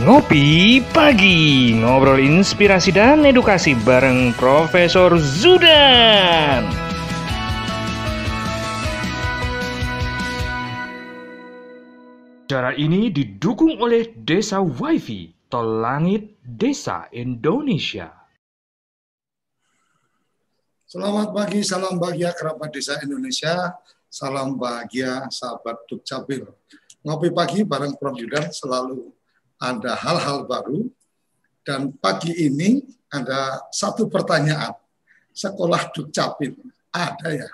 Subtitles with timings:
[0.00, 6.64] Ngopi Pagi Ngobrol inspirasi dan edukasi bareng Profesor Zudan
[12.48, 18.08] Cara ini didukung oleh Desa Wifi, Tol Langit Desa Indonesia.
[20.88, 23.76] Selamat pagi, salam bahagia kerabat desa Indonesia,
[24.08, 26.48] salam bahagia sahabat Dukcapil.
[27.04, 28.16] Ngopi pagi bareng Prof.
[28.16, 29.19] Yudan selalu
[29.60, 30.88] ada hal-hal baru
[31.62, 32.80] dan pagi ini
[33.12, 34.72] ada satu pertanyaan.
[35.30, 36.56] Sekolah Dukcapil
[36.90, 37.48] ada ya?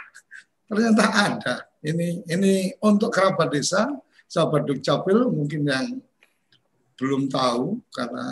[0.70, 1.54] Ternyata ada.
[1.82, 3.90] Ini ini untuk kerabat desa,
[4.30, 5.86] sahabat Dukcapil mungkin yang
[6.96, 8.26] belum tahu karena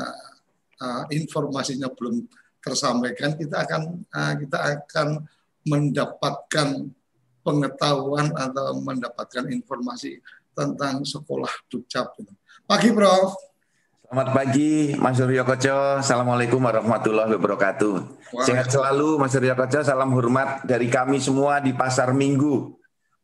[0.80, 2.24] uh, informasinya belum
[2.64, 5.08] tersampaikan, kita akan uh, kita akan
[5.68, 6.88] mendapatkan
[7.44, 10.18] pengetahuan atau mendapatkan informasi
[10.56, 12.32] tentang sekolah Dukcapil.
[12.64, 13.53] Pagi, Prof.
[14.04, 15.96] Selamat pagi, Mas Suryo Koco.
[15.96, 18.20] Assalamualaikum warahmatullahi wabarakatuh.
[18.44, 19.80] Sehat selalu, Mas Suryo Koco.
[19.80, 22.68] Salam hormat dari kami semua di Pasar Minggu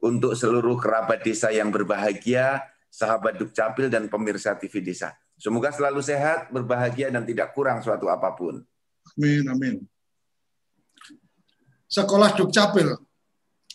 [0.01, 5.13] untuk seluruh kerabat desa yang berbahagia, sahabat Dukcapil dan pemirsa TV Desa.
[5.37, 8.65] Semoga selalu sehat, berbahagia, dan tidak kurang suatu apa pun.
[9.21, 9.75] Amin, amin.
[11.93, 12.89] Sekolah Dukcapil.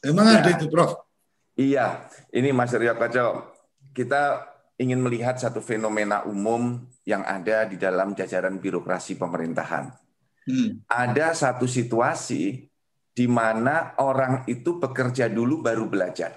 [0.01, 0.41] Emang ya.
[0.41, 1.05] ada itu, Prof?
[1.53, 3.53] Iya, ini Mas Rio Koco.
[3.93, 9.91] Kita ingin melihat satu fenomena umum yang ada di dalam jajaran birokrasi pemerintahan.
[10.45, 10.83] Hmm.
[10.85, 12.67] Ada satu situasi
[13.15, 16.35] di mana orang itu bekerja dulu baru belajar.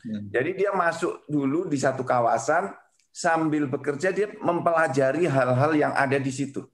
[0.00, 0.32] Hmm.
[0.32, 2.72] Jadi dia masuk dulu di satu kawasan
[3.14, 6.64] sambil bekerja dia mempelajari hal-hal yang ada di situ.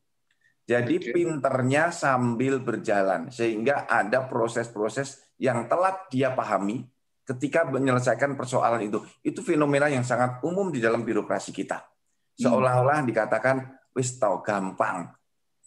[0.70, 1.10] Jadi okay.
[1.10, 6.86] pinternya sambil berjalan sehingga ada proses-proses yang telat dia pahami
[7.30, 8.98] ketika menyelesaikan persoalan itu.
[9.22, 11.86] Itu fenomena yang sangat umum di dalam birokrasi kita.
[12.34, 15.12] Seolah-olah dikatakan wis tahu gampang.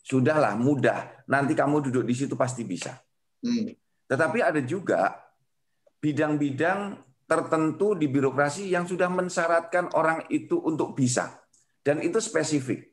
[0.03, 1.23] Sudahlah mudah.
[1.31, 2.99] Nanti kamu duduk di situ pasti bisa.
[3.39, 3.71] Hmm.
[4.09, 5.15] Tetapi ada juga
[6.03, 11.39] bidang-bidang tertentu di birokrasi yang sudah mensyaratkan orang itu untuk bisa.
[11.79, 12.91] Dan itu spesifik.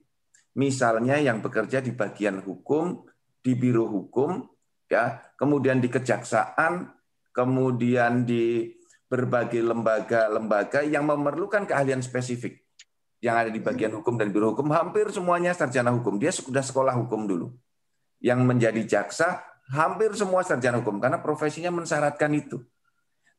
[0.54, 3.02] Misalnya yang bekerja di bagian hukum,
[3.42, 4.46] di biro hukum,
[4.86, 6.99] ya, kemudian di kejaksaan,
[7.40, 8.68] kemudian di
[9.08, 12.60] berbagai lembaga-lembaga yang memerlukan keahlian spesifik
[13.24, 16.92] yang ada di bagian hukum dan biro hukum hampir semuanya sarjana hukum dia sudah sekolah
[17.00, 17.48] hukum dulu
[18.20, 19.40] yang menjadi jaksa
[19.72, 22.60] hampir semua sarjana hukum karena profesinya mensyaratkan itu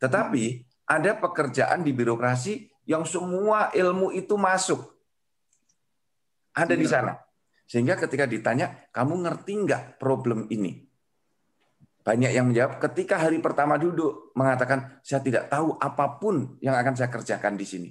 [0.02, 4.92] tetapi ada pekerjaan di birokrasi yang semua ilmu itu masuk
[6.52, 6.92] ada di iya.
[6.92, 7.14] sana.
[7.68, 10.84] Sehingga ketika ditanya, kamu ngerti nggak problem ini?
[12.02, 16.98] Banyak yang menjawab ketika hari pertama duduk mengatakan saya tidak tahu apa pun yang akan
[16.98, 17.90] saya kerjakan di sini.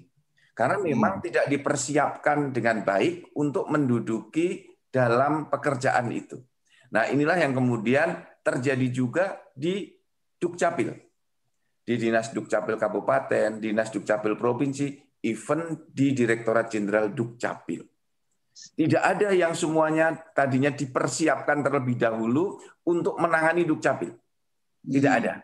[0.51, 0.87] Karena hmm.
[0.91, 1.25] memang hmm.
[1.31, 6.43] tidak dipersiapkan dengan baik untuk menduduki dalam pekerjaan itu.
[6.91, 9.95] Nah, inilah yang kemudian terjadi juga di
[10.41, 10.91] Dukcapil.
[11.87, 17.87] Di Dinas Dukcapil Kabupaten, Dinas Dukcapil Provinsi, even di Direktorat Jenderal Dukcapil.
[18.61, 24.13] Tidak ada yang semuanya tadinya dipersiapkan terlebih dahulu untuk menangani Dukcapil.
[24.85, 25.21] Tidak hmm.
[25.25, 25.35] ada.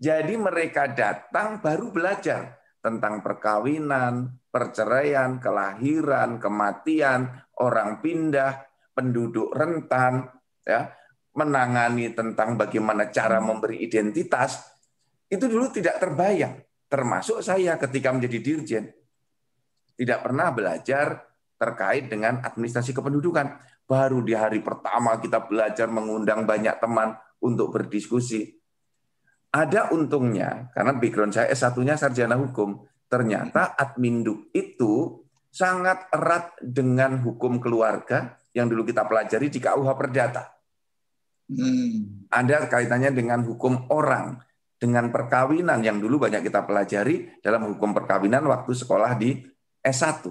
[0.00, 7.28] Jadi mereka datang baru belajar tentang perkawinan, perceraian, kelahiran, kematian,
[7.60, 8.64] orang pindah,
[8.96, 10.26] penduduk rentan,
[10.64, 10.90] ya,
[11.36, 13.46] menangani tentang bagaimana cara hmm.
[13.46, 14.58] memberi identitas.
[15.30, 16.58] Itu dulu tidak terbayang,
[16.90, 18.84] termasuk saya ketika menjadi dirjen.
[19.94, 21.29] Tidak pernah belajar
[21.60, 23.60] terkait dengan administrasi kependudukan.
[23.84, 28.56] Baru di hari pertama kita belajar mengundang banyak teman untuk berdiskusi.
[29.50, 37.58] Ada untungnya, karena background saya S1-nya sarjana hukum, ternyata adminduk itu sangat erat dengan hukum
[37.58, 40.54] keluarga yang dulu kita pelajari di KUH Perdata.
[41.50, 42.30] Hmm.
[42.30, 44.38] Ada kaitannya dengan hukum orang,
[44.78, 49.42] dengan perkawinan yang dulu banyak kita pelajari dalam hukum perkawinan waktu sekolah di
[49.82, 50.30] S1.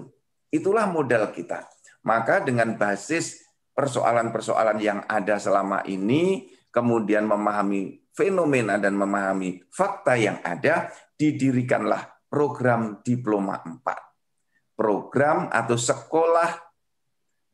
[0.50, 1.66] Itulah modal kita.
[2.02, 3.40] Maka dengan basis
[3.74, 12.98] persoalan-persoalan yang ada selama ini, kemudian memahami fenomena dan memahami fakta yang ada, didirikanlah program
[13.06, 14.74] Diploma 4.
[14.74, 16.50] Program atau sekolah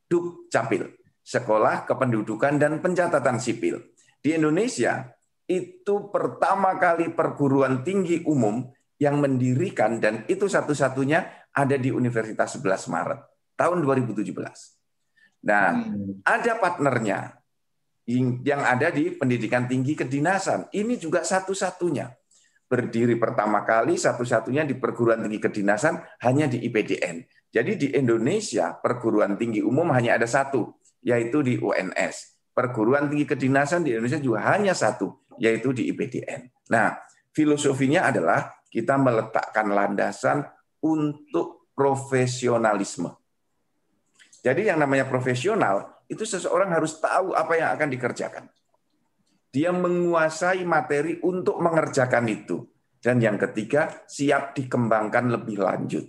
[0.07, 0.87] Dukcapil,
[1.19, 3.91] Sekolah Kependudukan dan Pencatatan Sipil.
[4.23, 5.11] Di Indonesia,
[5.43, 8.63] itu pertama kali perguruan tinggi umum
[8.97, 13.19] yang mendirikan dan itu satu-satunya ada di Universitas 11 Maret
[13.57, 14.29] tahun 2017.
[15.49, 16.21] Nah, hmm.
[16.21, 17.33] ada partnernya
[18.45, 20.69] yang ada di pendidikan tinggi kedinasan.
[20.69, 22.13] Ini juga satu-satunya.
[22.67, 27.25] Berdiri pertama kali satu-satunya di perguruan tinggi kedinasan hanya di IPDN.
[27.51, 32.37] Jadi di Indonesia perguruan tinggi umum hanya ada satu, yaitu di UNS.
[32.51, 36.51] Perguruan tinggi kedinasan di Indonesia juga hanya satu, yaitu di IPDN.
[36.71, 36.99] Nah,
[37.31, 40.43] filosofinya adalah kita meletakkan landasan
[40.87, 43.11] untuk profesionalisme.
[44.39, 48.45] Jadi yang namanya profesional itu seseorang harus tahu apa yang akan dikerjakan.
[49.51, 52.63] Dia menguasai materi untuk mengerjakan itu.
[52.97, 56.05] Dan yang ketiga, siap dikembangkan lebih lanjut.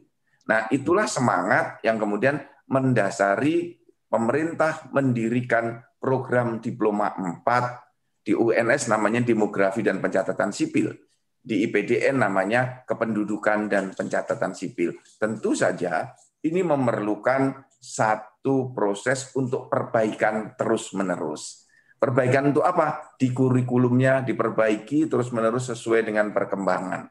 [0.48, 2.40] Nah, itulah semangat yang kemudian
[2.70, 3.76] mendasari
[4.08, 7.44] pemerintah mendirikan program diploma 4
[8.24, 10.92] di UNS namanya demografi dan pencatatan sipil.
[11.38, 14.98] Di IPDN namanya kependudukan dan pencatatan sipil.
[15.16, 16.12] Tentu saja
[16.44, 21.66] ini memerlukan satu proses untuk perbaikan terus-menerus.
[21.98, 23.14] Perbaikan untuk apa?
[23.18, 27.10] Di kurikulumnya diperbaiki terus-menerus sesuai dengan perkembangan.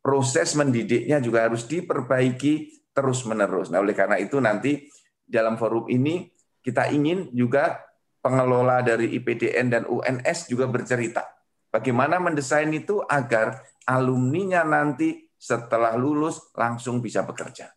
[0.00, 3.74] Proses mendidiknya juga harus diperbaiki terus-menerus.
[3.74, 4.86] Nah, oleh karena itu nanti
[5.26, 6.30] dalam forum ini
[6.62, 7.82] kita ingin juga
[8.20, 11.39] pengelola dari IPDN dan UNS juga bercerita
[11.70, 17.72] bagaimana mendesain itu agar alumninya nanti setelah lulus langsung bisa bekerja.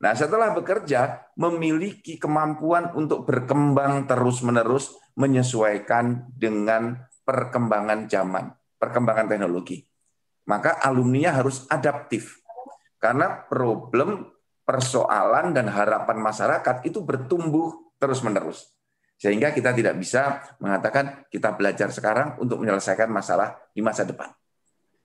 [0.00, 8.48] Nah, setelah bekerja, memiliki kemampuan untuk berkembang terus-menerus menyesuaikan dengan perkembangan zaman,
[8.80, 9.84] perkembangan teknologi.
[10.48, 12.40] Maka alumninya harus adaptif.
[12.96, 14.24] Karena problem,
[14.64, 18.72] persoalan, dan harapan masyarakat itu bertumbuh terus-menerus.
[19.20, 24.32] Sehingga kita tidak bisa mengatakan kita belajar sekarang untuk menyelesaikan masalah di masa depan.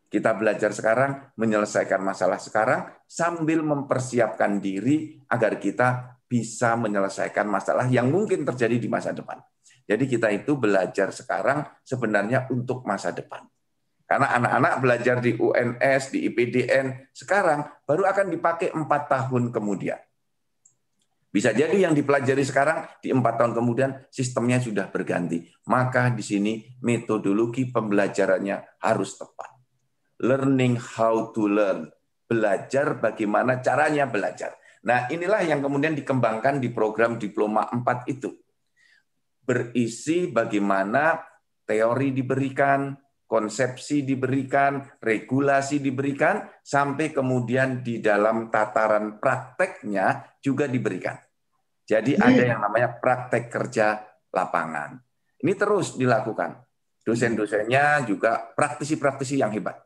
[0.08, 8.08] Kita belajar sekarang, menyelesaikan masalah sekarang, sambil mempersiapkan diri agar kita bisa menyelesaikan masalah yang
[8.08, 9.44] mungkin terjadi di masa depan.
[9.84, 13.44] Jadi kita itu belajar sekarang sebenarnya untuk masa depan.
[14.06, 19.98] Karena anak-anak belajar di UNS, di IPDN, sekarang baru akan dipakai empat tahun kemudian.
[21.36, 25.44] Bisa jadi yang dipelajari sekarang di empat tahun kemudian sistemnya sudah berganti.
[25.68, 29.56] Maka di sini metodologi pembelajarannya harus tepat
[30.22, 31.92] learning how to learn.
[32.26, 34.56] Belajar bagaimana caranya belajar.
[34.86, 38.34] Nah, inilah yang kemudian dikembangkan di program Diploma 4 itu.
[39.46, 41.22] Berisi bagaimana
[41.66, 42.98] teori diberikan,
[43.30, 51.25] konsepsi diberikan, regulasi diberikan, sampai kemudian di dalam tataran prakteknya juga diberikan.
[51.86, 54.02] Jadi ada yang namanya praktek kerja
[54.34, 54.98] lapangan.
[55.42, 56.58] Ini terus dilakukan.
[57.06, 59.86] Dosen-dosennya juga praktisi-praktisi yang hebat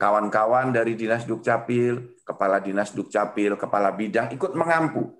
[0.00, 5.12] kawan-kawan dari Dinas Dukcapil, Kepala Dinas Dukcapil, Kepala Bidang ikut mengampu.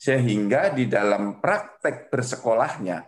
[0.00, 3.04] Sehingga di dalam praktek bersekolahnya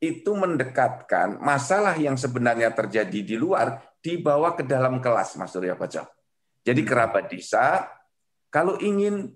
[0.00, 6.08] itu mendekatkan masalah yang sebenarnya terjadi di luar dibawa ke dalam kelas, Mas Surya Pajak.
[6.64, 7.84] Jadi kerabat desa
[8.48, 9.28] kalau ingin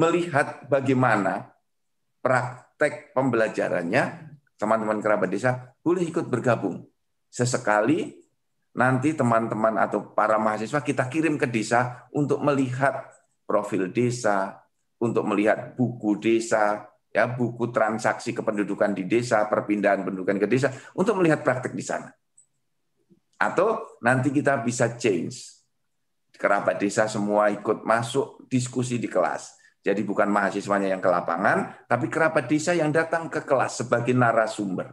[0.00, 1.52] melihat bagaimana
[2.24, 6.88] praktek pembelajarannya, teman-teman kerabat desa boleh ikut bergabung.
[7.28, 8.16] Sesekali
[8.72, 13.12] nanti teman-teman atau para mahasiswa kita kirim ke desa untuk melihat
[13.44, 14.64] profil desa,
[14.96, 21.18] untuk melihat buku desa, ya buku transaksi kependudukan di desa, perpindahan pendudukan ke desa, untuk
[21.18, 22.08] melihat praktek di sana.
[23.40, 25.60] Atau nanti kita bisa change.
[26.40, 29.59] Kerabat desa semua ikut masuk diskusi di kelas.
[29.80, 34.92] Jadi bukan mahasiswanya yang ke lapangan, tapi kerabat desa yang datang ke kelas sebagai narasumber.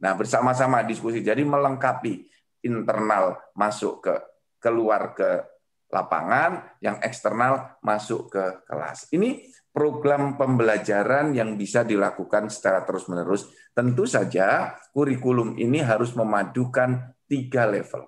[0.00, 1.24] Nah, bersama-sama diskusi.
[1.24, 2.28] Jadi melengkapi
[2.64, 4.14] internal masuk ke
[4.60, 5.40] keluar ke
[5.88, 9.08] lapangan, yang eksternal masuk ke kelas.
[9.10, 13.48] Ini program pembelajaran yang bisa dilakukan secara terus-menerus.
[13.72, 18.04] Tentu saja kurikulum ini harus memadukan tiga level.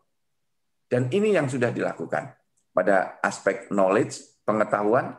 [0.91, 2.37] Dan ini yang sudah dilakukan
[2.77, 5.17] pada aspek knowledge, pengetahuan,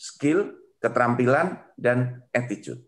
[0.00, 2.80] skill, keterampilan, dan attitude.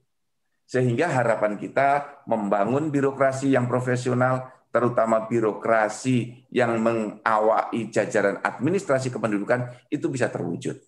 [0.64, 10.08] Sehingga harapan kita membangun birokrasi yang profesional, terutama birokrasi yang mengawai jajaran administrasi kependudukan itu
[10.08, 10.80] bisa terwujud.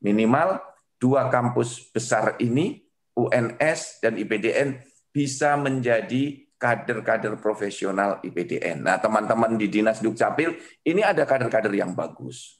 [0.00, 0.56] Minimal
[0.96, 2.80] dua kampus besar ini,
[3.12, 4.80] UNS dan IPDN,
[5.12, 8.88] bisa menjadi kader-kader profesional IPDN.
[8.88, 10.56] Nah, teman-teman di Dinas Dukcapil,
[10.88, 12.56] ini ada kader-kader yang bagus.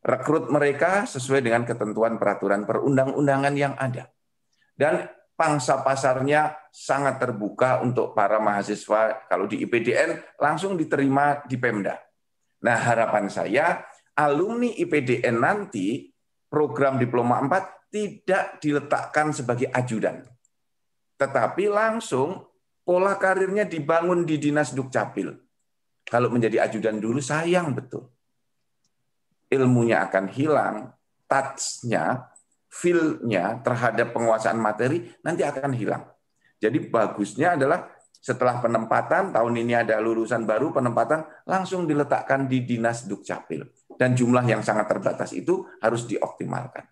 [0.00, 4.08] Rekrut mereka sesuai dengan ketentuan peraturan perundang-undangan yang ada.
[4.72, 5.04] Dan
[5.36, 9.28] pangsa pasarnya sangat terbuka untuk para mahasiswa.
[9.28, 12.00] Kalau di IPDN langsung diterima di Pemda.
[12.60, 13.84] Nah, harapan saya
[14.16, 16.12] alumni IPDN nanti
[16.48, 20.24] program diploma 4 tidak diletakkan sebagai ajudan.
[21.16, 22.44] Tetapi langsung
[22.84, 25.32] pola karirnya dibangun di Dinas Dukcapil.
[26.04, 28.08] Kalau menjadi ajudan dulu sayang betul.
[29.50, 30.94] Ilmunya akan hilang,
[31.26, 32.30] touch-nya
[32.70, 36.06] feel-nya terhadap penguasaan materi nanti akan hilang.
[36.62, 37.90] Jadi bagusnya adalah
[38.20, 43.64] setelah penempatan tahun ini ada lulusan baru penempatan langsung diletakkan di dinas dukcapil
[43.96, 46.84] dan jumlah yang sangat terbatas itu harus dioptimalkan.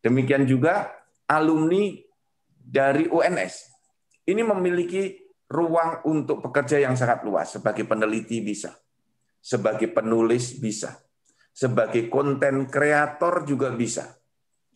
[0.00, 0.88] Demikian juga
[1.26, 1.90] alumni
[2.54, 3.54] dari UNS
[4.26, 7.54] ini memiliki ruang untuk bekerja yang sangat luas.
[7.54, 8.74] Sebagai peneliti bisa,
[9.38, 10.98] sebagai penulis bisa,
[11.56, 14.12] sebagai konten kreator juga bisa.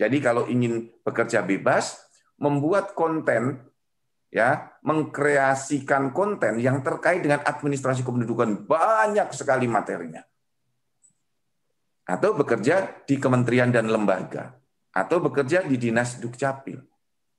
[0.01, 2.01] Jadi kalau ingin bekerja bebas,
[2.41, 3.61] membuat konten
[4.33, 10.25] ya, mengkreasikan konten yang terkait dengan administrasi kependudukan banyak sekali materinya.
[12.09, 14.57] Atau bekerja di kementerian dan lembaga,
[14.97, 16.81] atau bekerja di dinas dukcapil,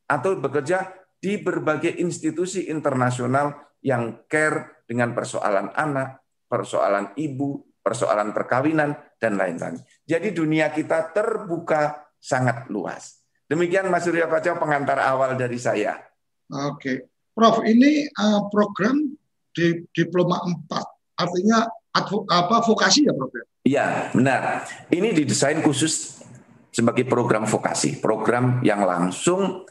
[0.06, 0.86] atau bekerja
[1.18, 9.78] di berbagai institusi internasional yang care dengan persoalan anak, persoalan ibu, persoalan perkawinan, dan lain-lain.
[10.06, 13.22] Jadi dunia kita terbuka sangat luas.
[13.50, 16.00] Demikian Mas Surya Kaca pengantar awal dari saya.
[16.48, 17.12] Oke.
[17.36, 19.12] Prof, ini uh, program
[19.52, 21.20] di diploma 4.
[21.20, 23.34] Artinya advo, apa vokasi ya, Prof?
[23.62, 24.66] Iya, benar.
[24.90, 26.24] Ini didesain khusus
[26.72, 29.68] sebagai program vokasi, program yang langsung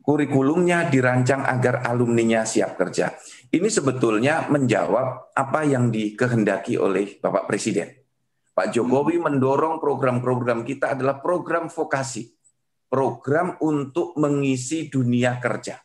[0.00, 3.14] kurikulumnya dirancang agar alumninya siap kerja.
[3.50, 8.00] Ini sebetulnya menjawab apa yang dikehendaki oleh Bapak Presiden.
[8.50, 12.28] Pak Jokowi mendorong program-program kita adalah program vokasi,
[12.90, 15.78] program untuk mengisi dunia kerja,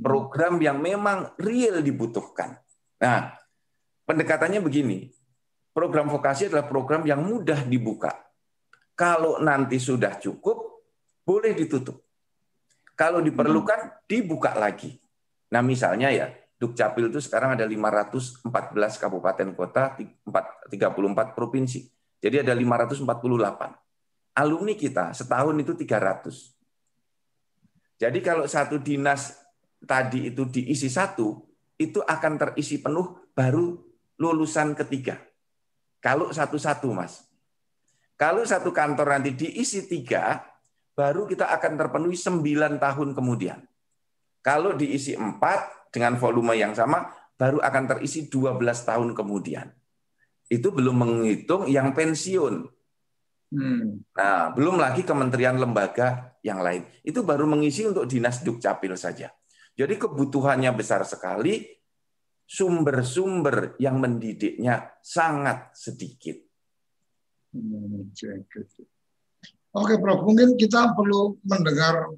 [0.00, 2.58] program yang memang real dibutuhkan.
[2.96, 3.36] Nah,
[4.08, 5.12] pendekatannya begini,
[5.76, 8.24] program vokasi adalah program yang mudah dibuka.
[8.96, 10.80] Kalau nanti sudah cukup,
[11.20, 12.05] boleh ditutup.
[12.96, 14.96] Kalau diperlukan, dibuka lagi.
[15.52, 18.40] Nah misalnya ya, Dukcapil itu sekarang ada 514
[18.96, 21.84] kabupaten kota, 34 provinsi.
[22.16, 23.04] Jadi ada 548.
[24.40, 26.56] Alumni kita setahun itu 300.
[28.00, 29.36] Jadi kalau satu dinas
[29.84, 31.44] tadi itu diisi satu,
[31.76, 33.76] itu akan terisi penuh baru
[34.16, 35.20] lulusan ketiga.
[36.00, 37.28] Kalau satu-satu, Mas.
[38.16, 40.40] Kalau satu kantor nanti diisi tiga,
[40.96, 43.60] baru kita akan terpenuhi 9 tahun kemudian.
[44.40, 48.56] Kalau diisi 4 dengan volume yang sama, baru akan terisi 12
[48.88, 49.68] tahun kemudian.
[50.48, 52.64] Itu belum menghitung yang pensiun.
[53.52, 54.02] Hmm.
[54.16, 56.88] Nah, belum lagi kementerian lembaga yang lain.
[57.04, 59.30] Itu baru mengisi untuk dinas dukcapil saja.
[59.76, 61.62] Jadi kebutuhannya besar sekali,
[62.48, 66.40] sumber-sumber yang mendidiknya sangat sedikit.
[67.52, 68.08] Hmm,
[69.76, 70.24] Oke, Prof.
[70.24, 72.08] Mungkin kita perlu mendengar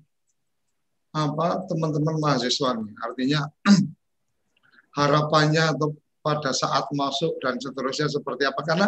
[1.10, 2.94] apa teman-teman mahasiswa ini.
[3.02, 3.40] Artinya
[4.98, 5.90] harapannya atau
[6.22, 8.62] pada saat masuk dan seterusnya seperti apa?
[8.62, 8.86] Karena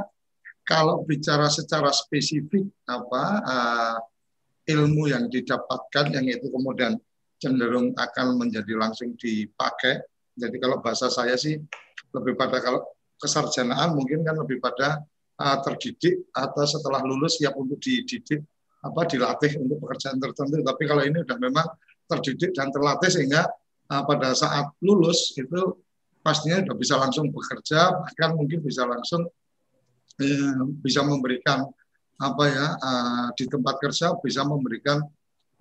[0.63, 3.99] kalau bicara secara spesifik apa uh,
[4.71, 6.95] ilmu yang didapatkan yang itu kemudian
[7.43, 9.99] cenderung akan menjadi langsung dipakai.
[10.39, 11.59] Jadi kalau bahasa saya sih
[12.15, 12.87] lebih pada kalau
[13.19, 15.03] kesarjanaan mungkin kan lebih pada
[15.43, 18.47] uh, terdidik atau setelah lulus siap untuk dididik
[18.81, 20.65] apa dilatih untuk pekerjaan tertentu.
[20.65, 21.67] Tapi kalau ini sudah memang
[22.09, 23.47] terdidik dan terlatih sehingga
[23.93, 25.77] uh, pada saat lulus itu
[26.21, 29.25] pastinya sudah bisa langsung bekerja, bahkan mungkin bisa langsung
[30.21, 31.65] eh, bisa memberikan
[32.21, 35.01] apa ya uh, di tempat kerja bisa memberikan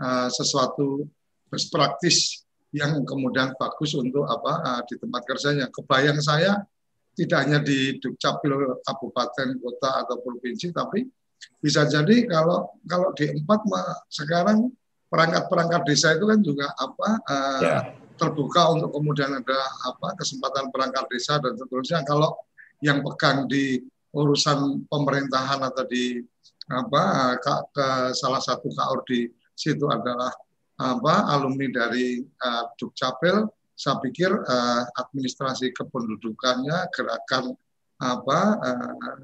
[0.04, 1.08] uh, sesuatu
[1.48, 2.44] best praktis
[2.76, 5.72] yang kemudian bagus untuk apa uh, di tempat kerjanya.
[5.72, 6.60] Kebayang saya
[7.16, 11.04] tidak hanya di Dukcapil kabupaten, kota atau provinsi, tapi
[11.60, 13.62] bisa jadi kalau kalau di empat
[14.08, 14.72] sekarang
[15.10, 17.82] perangkat-perangkat desa itu kan juga apa uh, yeah.
[18.16, 22.38] terbuka untuk kemudian ada apa kesempatan perangkat desa dan seterusnya kalau
[22.80, 23.84] yang pegang di
[24.16, 26.24] urusan pemerintahan atau di
[26.70, 29.28] apa ke, ke salah satu kaur di
[29.58, 30.32] situ adalah
[30.80, 37.56] apa alumni dari uh, Dukcapil saya pikir uh, administrasi kependudukannya gerakan
[38.00, 39.16] apa uh,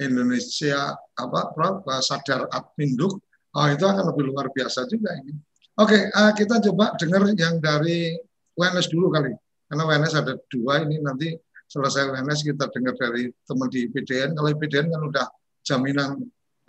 [0.00, 3.20] Indonesia apa Prof, sadar adminduk
[3.54, 5.36] oh, itu akan lebih luar biasa juga ini.
[5.80, 8.16] Oke, uh, kita coba dengar yang dari
[8.56, 9.32] WNS dulu kali.
[9.70, 11.30] Karena WNS ada dua ini nanti
[11.70, 14.34] selesai WNS kita dengar dari teman di PDN.
[14.34, 15.26] Kalau PDN kan udah
[15.62, 16.10] jaminan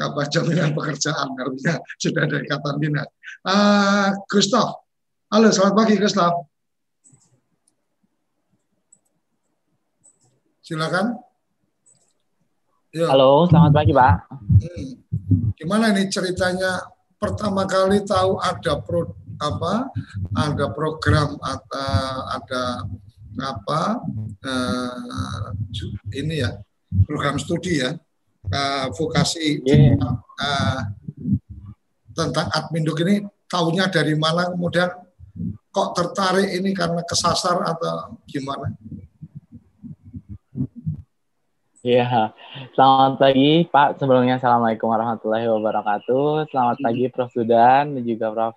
[0.01, 3.09] apa jaminan pekerjaan artinya sudah ada ikatan dinas.
[3.45, 4.85] Uh, Gustav,
[5.33, 6.33] halo selamat pagi Gustav.
[10.61, 11.30] Silakan.
[12.91, 13.07] Ya.
[13.07, 14.15] Halo, selamat pagi Pak.
[14.35, 14.91] Hmm.
[15.55, 19.87] Gimana nih ceritanya pertama kali tahu ada pro apa
[20.35, 22.63] ada program atau ada
[23.39, 23.81] apa
[24.43, 25.55] uh,
[26.11, 26.51] ini ya
[27.07, 27.95] program studi ya
[28.51, 29.95] uh, vokasi yeah.
[30.43, 30.79] uh,
[32.11, 34.91] tentang adminduk ini tahunya dari mana kemudian
[35.71, 38.75] kok tertarik ini karena kesasar atau gimana?
[41.81, 42.29] Iya,
[42.77, 43.97] selamat pagi Pak.
[43.97, 46.45] Sebelumnya Assalamualaikum warahmatullahi wabarakatuh.
[46.53, 46.85] Selamat hmm.
[46.85, 47.33] pagi Prof.
[47.33, 48.55] Sudan dan juga Prof.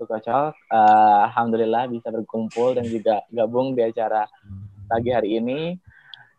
[0.00, 0.56] Kocok.
[0.72, 4.24] Uh, Alhamdulillah bisa berkumpul dan juga gabung di acara
[4.88, 5.76] pagi hari ini.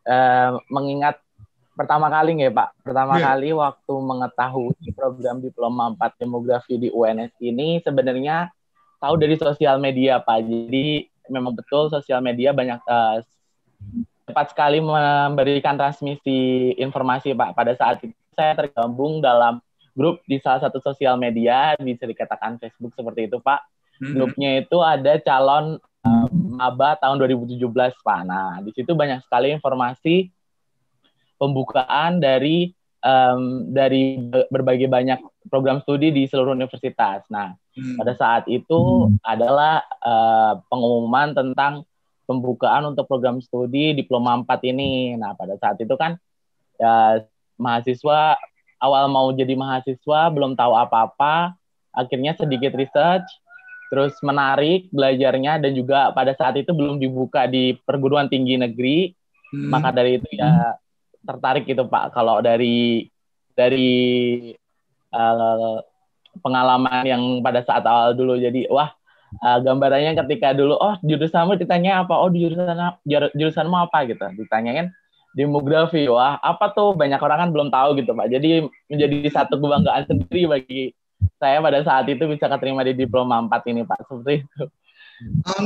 [0.01, 1.21] Uh, mengingat
[1.77, 3.25] pertama kali nggak Pak, pertama yeah.
[3.29, 8.49] kali waktu mengetahui program Diploma 4 Demografi di UNS ini sebenarnya
[8.97, 10.41] tahu dari sosial media Pak.
[10.41, 13.21] Jadi memang betul sosial media banyak uh,
[14.29, 17.57] cepat sekali memberikan transmisi informasi Pak.
[17.57, 19.57] Pada saat itu saya tergabung dalam
[19.97, 23.65] grup di salah satu sosial media, bisa dikatakan Facebook seperti itu Pak.
[23.99, 24.13] Mm-hmm.
[24.15, 27.59] Grupnya itu ada calon uh, maba tahun 2017
[27.99, 28.21] Pak.
[28.23, 30.31] Nah, di situ banyak sekali informasi
[31.35, 32.71] pembukaan dari
[33.03, 37.25] um, dari berbagai banyak program studi di seluruh universitas.
[37.27, 37.99] Nah, hmm.
[37.99, 39.23] pada saat itu hmm.
[39.23, 41.83] adalah uh, pengumuman tentang
[42.29, 45.17] pembukaan untuk program studi diploma 4 ini.
[45.17, 46.13] Nah, pada saat itu kan
[46.77, 47.25] ya
[47.57, 48.37] mahasiswa
[48.77, 51.57] awal mau jadi mahasiswa belum tahu apa-apa,
[51.89, 53.25] akhirnya sedikit research,
[53.89, 59.17] terus menarik belajarnya dan juga pada saat itu belum dibuka di perguruan tinggi negeri.
[59.49, 59.73] Hmm.
[59.73, 60.77] Maka dari itu ya
[61.25, 63.09] tertarik itu Pak kalau dari
[63.57, 63.91] dari
[65.11, 65.81] uh,
[66.39, 68.93] pengalaman yang pada saat awal dulu jadi wah
[69.41, 72.13] uh, gambarannya ketika dulu oh jurusanmu ditanya apa?
[72.17, 72.77] Oh jurusan
[73.35, 74.05] jurusanmu apa?
[74.09, 74.21] gitu.
[74.37, 74.89] Ditanyain
[75.37, 76.97] demografi wah apa tuh?
[76.97, 78.27] Banyak orang kan belum tahu gitu pak.
[78.33, 80.81] Jadi menjadi satu kebanggaan sendiri bagi
[81.39, 83.99] saya pada saat itu bisa keterima di diploma 4 ini pak.
[84.07, 84.63] Seperti itu.
[85.43, 85.59] Uh,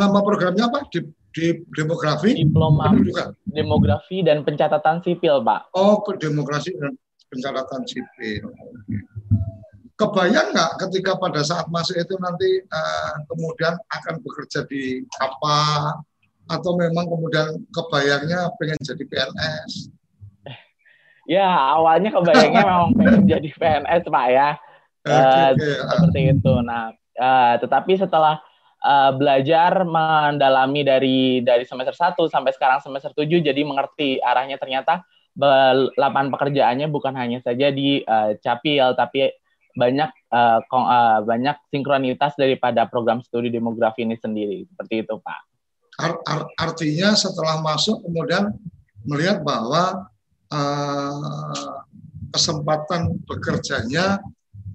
[0.00, 0.88] nama programnya apa?
[0.88, 1.04] Di,
[1.36, 1.46] di
[1.76, 2.32] demografi?
[2.32, 2.92] Diploma
[3.44, 5.68] demografi dan pencatatan sipil pak.
[5.76, 6.96] Oh demografi dan
[7.28, 8.48] pencatatan sipil
[9.94, 15.58] kebayang nggak ketika pada saat masuk itu nanti uh, kemudian akan bekerja di apa
[16.50, 19.94] atau memang kemudian kebayangnya pengen jadi PNS?
[21.24, 24.48] Ya awalnya kebayangnya memang pengen jadi PNS pak ya
[25.06, 25.74] okay, uh, okay.
[25.78, 26.54] seperti itu.
[26.66, 28.42] Nah uh, tetapi setelah
[28.82, 35.06] uh, belajar mendalami dari dari semester 1 sampai sekarang semester 7 jadi mengerti arahnya ternyata
[35.98, 39.34] lapangan pekerjaannya bukan hanya saja di uh, capil tapi
[39.74, 45.40] banyak uh, uh, banyak sinkronitas daripada program studi demografi ini sendiri seperti itu Pak.
[45.94, 48.50] Art, art, artinya setelah masuk kemudian
[49.06, 50.10] melihat bahwa
[50.50, 51.74] uh,
[52.34, 54.18] kesempatan bekerjanya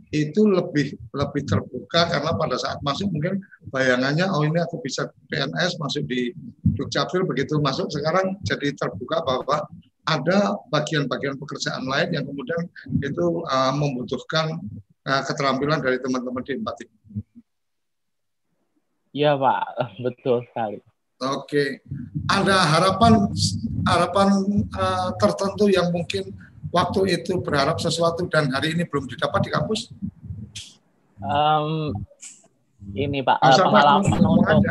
[0.09, 3.37] itu lebih lebih terbuka karena pada saat masuk mungkin
[3.69, 6.33] bayangannya oh ini aku bisa PNS masuk di
[6.73, 9.69] Dukcapil begitu masuk sekarang jadi terbuka bahwa
[10.09, 12.65] ada bagian-bagian pekerjaan lain yang kemudian
[13.05, 14.57] itu uh, membutuhkan
[15.05, 16.95] uh, keterampilan dari teman-teman di empat ini.
[19.15, 19.63] Iya Pak,
[20.05, 20.79] betul sekali.
[21.19, 21.83] Oke,
[22.31, 23.27] ada harapan
[23.83, 24.29] harapan
[24.71, 26.31] uh, tertentu yang mungkin
[26.71, 29.91] waktu itu berharap sesuatu dan hari ini belum didapat di kampus?
[31.19, 31.91] Um,
[32.95, 34.63] ini Pak, uh, pengalaman untuk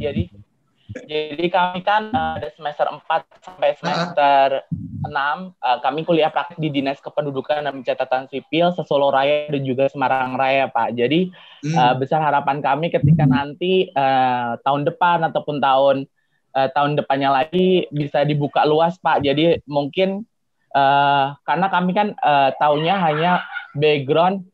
[0.00, 0.32] jadi
[1.06, 3.02] jadi kami kan uh, ada semester 4
[3.42, 5.52] sampai semester uh-huh.
[5.54, 9.86] 6 uh, kami kuliah praktik di Dinas Kependudukan dan Pencatatan Sipil Sesolo Raya dan juga
[9.88, 10.94] Semarang Raya Pak.
[10.94, 11.30] Jadi
[11.64, 11.74] hmm.
[11.74, 15.96] uh, besar harapan kami ketika nanti uh, tahun depan ataupun tahun
[16.54, 19.22] uh, tahun depannya lagi bisa dibuka luas Pak.
[19.22, 20.26] Jadi mungkin
[20.74, 23.32] uh, karena kami kan uh, tahunnya hanya
[23.74, 24.46] background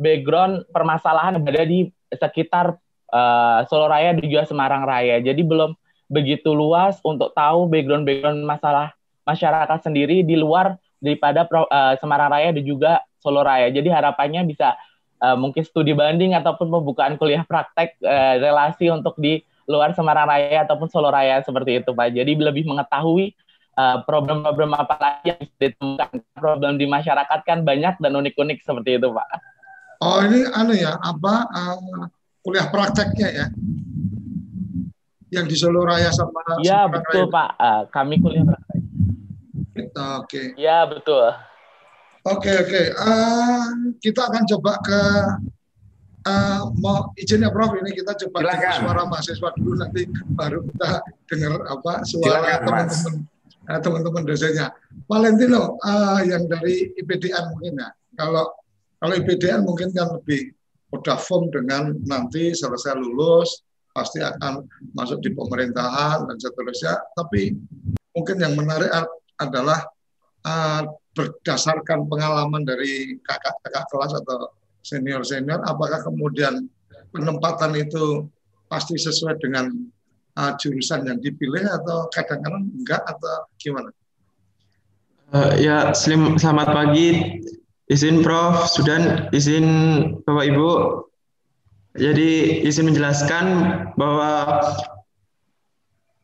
[0.00, 2.76] background permasalahan berada di sekitar
[3.12, 5.20] uh, Solo Raya dan juga Semarang Raya.
[5.20, 5.81] Jadi belum
[6.12, 8.92] begitu luas untuk tahu background-background masalah
[9.24, 13.72] masyarakat sendiri di luar daripada uh, Semarang Raya dan juga Solo Raya.
[13.72, 14.76] Jadi harapannya bisa
[15.24, 20.68] uh, mungkin studi banding ataupun pembukaan kuliah praktek uh, relasi untuk di luar Semarang Raya
[20.68, 22.12] ataupun Solo Raya seperti itu Pak.
[22.12, 23.32] Jadi lebih mengetahui
[24.04, 26.20] problem-problem uh, apa lagi yang ditemukan.
[26.36, 29.28] Problem di masyarakat kan banyak dan unik-unik seperti itu Pak.
[30.02, 32.10] Oh ini anu ya apa uh,
[32.42, 33.46] kuliah prakteknya ya?
[35.32, 37.32] Yang di Solo Raya sama Iya betul Raya.
[37.32, 38.80] Pak, uh, kami kuliah praktek.
[39.72, 39.88] Oke.
[40.28, 40.46] Okay.
[40.60, 41.26] Iya betul.
[42.22, 42.86] Oke okay, oke, okay.
[42.94, 43.62] uh, eh,
[43.98, 45.00] kita akan coba ke
[46.22, 50.06] uh, mau izin ya Prof ini kita coba dengar suara mahasiswa dulu nanti
[50.38, 53.26] baru kita dengar apa suara teman-teman
[53.66, 54.70] uh, teman-teman dosennya.
[55.10, 57.90] Valentino uh, yang dari IPDN mungkin ya.
[58.14, 58.54] Kalau
[59.02, 60.54] kalau IPDN mungkin kan lebih
[60.94, 64.64] udah form dengan nanti selesai lulus pasti akan
[64.96, 66.96] masuk di pemerintahan dan seterusnya.
[67.16, 67.56] Tapi
[68.16, 68.90] mungkin yang menarik
[69.40, 69.84] adalah
[71.12, 74.50] berdasarkan pengalaman dari kakak-kakak kelas atau
[74.82, 76.66] senior-senior, apakah kemudian
[77.14, 78.26] penempatan itu
[78.66, 79.70] pasti sesuai dengan
[80.58, 83.92] jurusan yang dipilih atau kadang-kadang enggak atau gimana?
[85.32, 87.08] Uh, ya, slim, selamat pagi.
[87.92, 88.72] Izin Prof.
[88.72, 89.66] Sudan, izin
[90.24, 90.68] Bapak Ibu.
[91.92, 93.44] Jadi izin menjelaskan
[94.00, 94.64] bahwa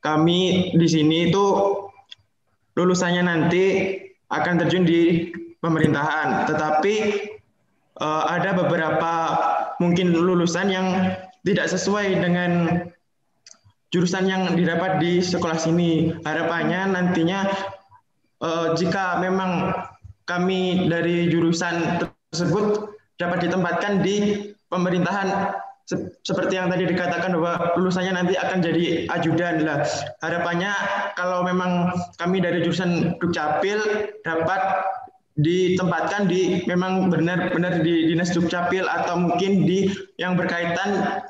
[0.01, 1.45] kami di sini itu
[2.73, 3.65] lulusannya nanti
[4.33, 5.29] akan terjun di
[5.61, 6.95] pemerintahan, tetapi
[8.01, 9.13] uh, ada beberapa
[9.83, 10.87] mungkin lulusan yang
[11.45, 12.51] tidak sesuai dengan
[13.93, 16.17] jurusan yang didapat di sekolah sini.
[16.25, 17.45] Harapannya nantinya
[18.41, 19.75] uh, jika memang
[20.25, 25.53] kami dari jurusan tersebut dapat ditempatkan di pemerintahan
[26.21, 29.89] seperti yang tadi dikatakan bahwa lulusannya nanti akan jadi ajudan lah.
[30.21, 30.73] Harapannya
[31.17, 33.81] kalau memang kami dari jurusan Dukcapil
[34.21, 34.85] dapat
[35.39, 39.89] ditempatkan di memang benar-benar di dinas Dukcapil atau mungkin di
[40.21, 41.25] yang berkaitan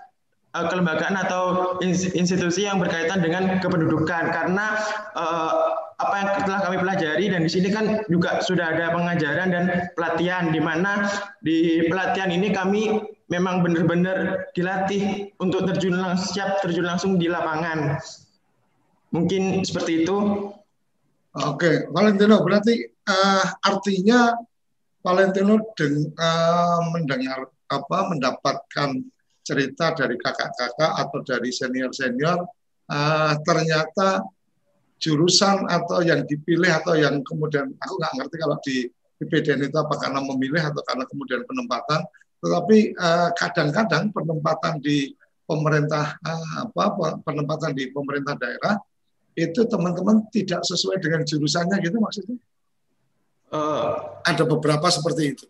[0.59, 1.77] uh, kelembagaan atau
[2.16, 4.74] institusi yang berkaitan dengan kependudukan karena
[5.14, 9.64] uh, apa yang telah kami pelajari dan di sini kan juga sudah ada pengajaran dan
[9.98, 11.11] pelatihan di mana
[11.42, 18.01] di pelatihan ini kami memang benar-benar dilatih untuk terjun langsung siap terjun langsung di lapangan.
[19.12, 20.17] Mungkin seperti itu.
[21.38, 24.33] Oke, Valentino berarti uh, artinya
[25.05, 28.91] Valentino deng, uh, mendengar apa mendapatkan
[29.45, 32.43] cerita dari kakak-kakak atau dari senior-senior
[32.91, 34.25] uh, ternyata
[34.99, 38.77] jurusan atau yang dipilih atau yang kemudian aku nggak ngerti kalau di
[39.19, 42.03] PPDN itu apa karena memilih atau karena kemudian penempatan
[42.38, 45.11] tetapi eh, kadang-kadang uh, penempatan di
[45.48, 48.79] pemerintah uh, apa penempatan di pemerintah daerah
[49.35, 52.38] itu teman-teman tidak sesuai dengan jurusannya gitu maksudnya?
[53.48, 55.46] Uh, ada beberapa seperti itu.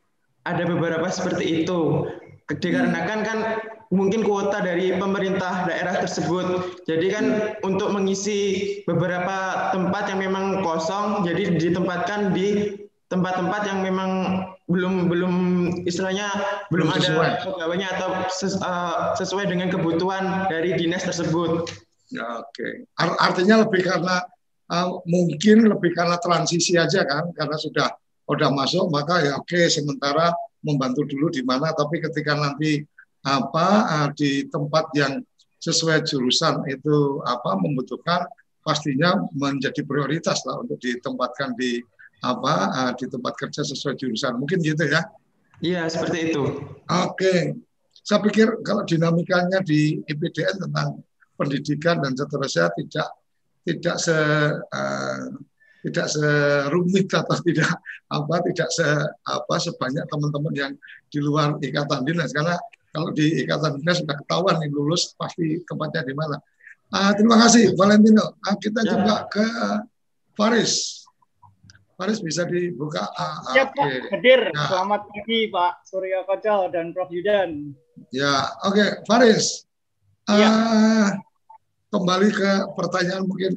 [0.49, 2.09] ada beberapa seperti itu.
[2.49, 3.39] Dikarenakan kan
[3.93, 6.81] mungkin kuota dari pemerintah daerah tersebut.
[6.89, 7.25] Jadi kan
[7.61, 12.73] untuk mengisi beberapa tempat yang memang kosong, jadi ditempatkan di
[13.09, 14.11] tempat-tempat yang memang
[14.69, 15.35] belum belum
[15.89, 16.29] istilahnya
[16.69, 21.73] belum, belum ada pegawainya atau ses, uh, sesuai dengan kebutuhan dari dinas tersebut.
[22.13, 23.17] Ya, Oke, okay.
[23.21, 24.25] artinya lebih karena
[24.73, 27.89] uh, mungkin lebih karena transisi aja kan, karena sudah
[28.29, 30.29] sudah masuk maka ya oke okay, sementara
[30.61, 32.85] membantu dulu di mana, tapi ketika nanti
[33.25, 35.25] apa uh, di tempat yang
[35.59, 38.29] sesuai jurusan itu apa membutuhkan
[38.63, 41.81] pastinya menjadi prioritas lah untuk ditempatkan di
[42.25, 45.03] apa uh, di tempat kerja sesuai jurusan mungkin gitu ya
[45.63, 46.43] iya seperti itu
[46.87, 47.35] oke
[48.03, 51.05] saya pikir kalau dinamikanya di IPDN tentang
[51.39, 53.09] pendidikan dan seterusnya tidak
[53.63, 54.17] tidak se
[54.59, 55.23] uh,
[55.87, 57.71] tidak serumit atau tidak
[58.11, 58.87] apa tidak se
[59.29, 60.73] apa sebanyak teman-teman yang
[61.07, 62.59] di luar ikatan dinas karena
[62.91, 66.37] kalau di ikatan dinas sudah ketahuan nih lulus pasti tempatnya di mana.
[66.89, 68.41] Uh, terima kasih Valentino.
[68.41, 68.97] Uh, kita ya.
[68.97, 69.45] coba ke
[70.33, 71.05] Faris.
[71.99, 73.11] Faris bisa dibuka.
[73.19, 74.07] Uh, ya okay.
[74.07, 74.41] Pak, hadir.
[74.55, 74.71] Ya.
[74.71, 77.75] Selamat pagi Pak Surya Kocal dan Prof Yudan.
[78.15, 78.89] Ya, oke okay.
[79.03, 79.67] Faris.
[80.31, 80.51] Uh, ya.
[81.91, 83.51] Kembali ke pertanyaan mungkin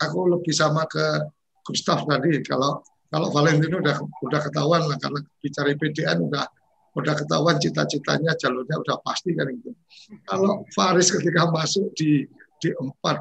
[0.00, 1.28] aku lebih sama ke
[1.68, 2.40] Gustaf tadi.
[2.48, 2.80] Kalau
[3.12, 6.48] kalau Valentino udah udah ketahuan lah karena bicara PDN udah
[6.96, 9.76] udah ketahuan cita-citanya jalurnya udah pasti kan itu.
[10.24, 12.24] Kalau Faris ketika masuk di
[12.56, 13.20] di empat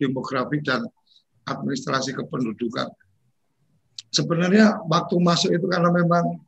[0.00, 0.88] demografi dan
[1.44, 2.88] administrasi kependudukan,
[4.12, 6.38] sebenarnya waktu masuk itu karena memang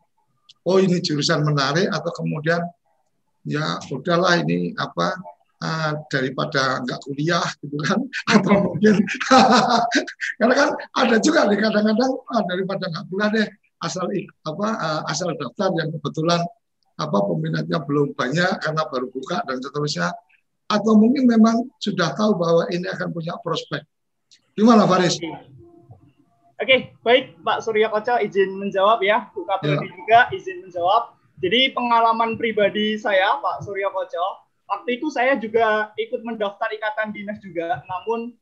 [0.68, 2.60] oh ini jurusan menarik atau kemudian
[3.44, 5.16] ya udahlah ini apa
[5.60, 7.98] uh, daripada nggak kuliah gitu kan
[8.36, 9.00] atau mungkin
[10.38, 13.48] karena kan ada juga nih kadang-kadang ah, daripada nggak kuliah deh
[13.84, 14.08] asal
[14.48, 16.40] apa uh, asal daftar yang kebetulan
[16.94, 20.14] apa peminatnya belum banyak karena baru buka dan seterusnya
[20.64, 23.84] atau mungkin memang sudah tahu bahwa ini akan punya prospek.
[24.56, 25.20] Gimana Faris?
[26.54, 29.26] Oke, baik Pak Surya Koca izin menjawab ya.
[29.34, 29.78] Buka ya.
[29.82, 31.18] juga izin menjawab.
[31.42, 37.42] Jadi pengalaman pribadi saya Pak Surya Koca, waktu itu saya juga ikut mendaftar ikatan dinas
[37.42, 38.38] juga, namun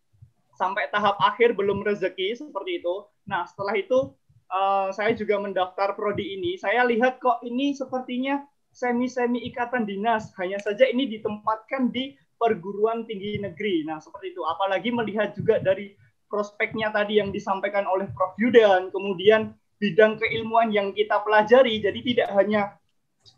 [0.61, 3.09] sampai tahap akhir belum rezeki seperti itu.
[3.25, 4.13] Nah, setelah itu
[4.53, 10.61] uh, saya juga mendaftar prodi ini, saya lihat kok ini sepertinya semi-semi ikatan dinas, hanya
[10.61, 13.87] saja ini ditempatkan di perguruan tinggi negeri.
[13.89, 14.43] Nah, seperti itu.
[14.43, 15.95] Apalagi melihat juga dari
[16.33, 18.33] prospeknya tadi yang disampaikan oleh Prof.
[18.41, 22.81] Yudan, kemudian bidang keilmuan yang kita pelajari, jadi tidak hanya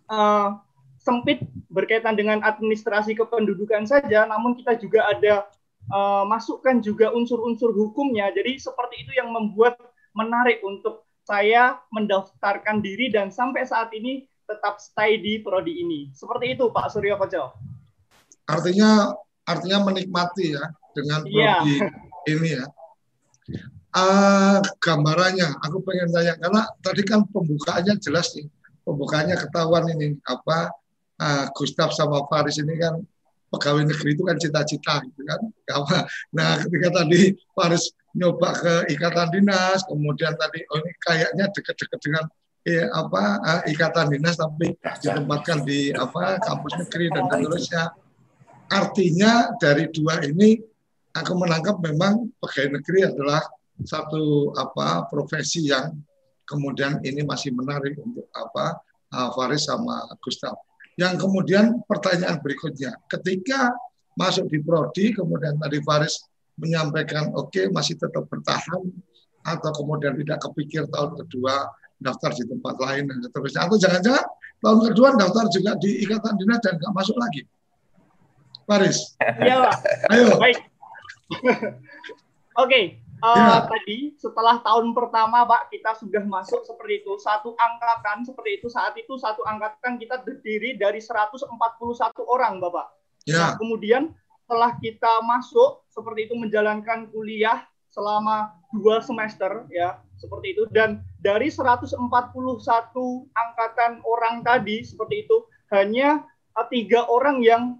[0.07, 0.63] uh,
[1.03, 1.43] sempit
[1.75, 5.51] berkaitan dengan administrasi kependudukan saja, namun kita juga ada
[5.91, 8.31] uh, masukkan juga unsur-unsur hukumnya.
[8.31, 9.75] Jadi seperti itu yang membuat
[10.15, 16.13] menarik untuk saya mendaftarkan diri dan sampai saat ini tetap stay di prodi ini.
[16.13, 17.57] Seperti itu Pak Suryo Koco.
[18.45, 19.17] Artinya
[19.49, 21.61] artinya menikmati ya dengan iya.
[21.65, 22.33] prodi yeah.
[22.33, 22.65] ini ya.
[23.95, 28.51] Uh, gambarannya aku pengen tanya karena tadi kan pembukaannya jelas nih
[28.83, 30.75] pembukaannya ketahuan ini apa
[31.23, 32.99] uh, Gustav sama Faris ini kan
[33.55, 36.11] pegawai negeri itu kan cita-cita gitu kan apa.
[36.35, 42.25] Nah ketika tadi Faris nyoba ke ikatan dinas kemudian tadi oh ini kayaknya deket-deket dengan
[42.67, 47.85] eh, apa uh, ikatan dinas tapi ditempatkan di apa kampus negeri dan seterusnya.
[48.65, 50.57] Artinya dari dua ini
[51.15, 53.43] aku menangkap memang pegawai negeri adalah
[53.83, 55.95] satu apa profesi yang
[56.47, 58.79] kemudian ini masih menarik untuk apa
[59.35, 60.59] Faris sama Gustav.
[60.95, 63.71] Yang kemudian pertanyaan berikutnya, ketika
[64.15, 66.23] masuk di prodi, kemudian tadi Faris
[66.59, 68.83] menyampaikan oke okay, masih tetap bertahan
[69.43, 71.67] atau kemudian tidak kepikir tahun kedua
[71.99, 74.27] daftar di tempat lain dan seterusnya atau jangan-jangan
[74.63, 77.43] tahun kedua daftar juga di ikatan dinas dan nggak masuk lagi.
[78.65, 79.19] Faris.
[79.21, 79.77] Pak.
[80.15, 80.41] Ayo.
[80.41, 80.74] Baik.
[82.63, 83.67] Oke, uh, ya.
[83.67, 88.95] tadi setelah tahun pertama Pak kita sudah masuk seperti itu satu angkatan seperti itu saat
[88.95, 91.51] itu satu angkatan kita terdiri dari 141
[92.29, 92.87] orang Bapak.
[93.25, 93.41] Ya.
[93.41, 94.13] Nah, kemudian
[94.45, 101.47] setelah kita masuk seperti itu menjalankan kuliah selama dua semester ya seperti itu dan dari
[101.49, 101.95] 141
[103.33, 105.37] angkatan orang tadi seperti itu
[105.71, 106.27] hanya
[106.59, 107.79] eh, tiga orang yang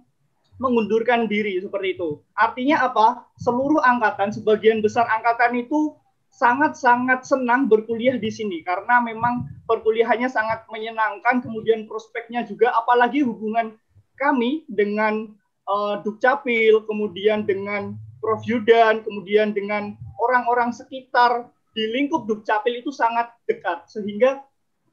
[0.57, 2.23] mengundurkan diri seperti itu.
[2.35, 3.27] Artinya apa?
[3.39, 5.95] Seluruh angkatan, sebagian besar angkatan itu
[6.35, 13.75] sangat-sangat senang berkuliah di sini karena memang perkuliahannya sangat menyenangkan, kemudian prospeknya juga, apalagi hubungan
[14.19, 15.31] kami dengan
[15.67, 23.31] uh, Dukcapil, kemudian dengan Prof Yudan, kemudian dengan orang-orang sekitar di lingkup Dukcapil itu sangat
[23.47, 24.43] dekat sehingga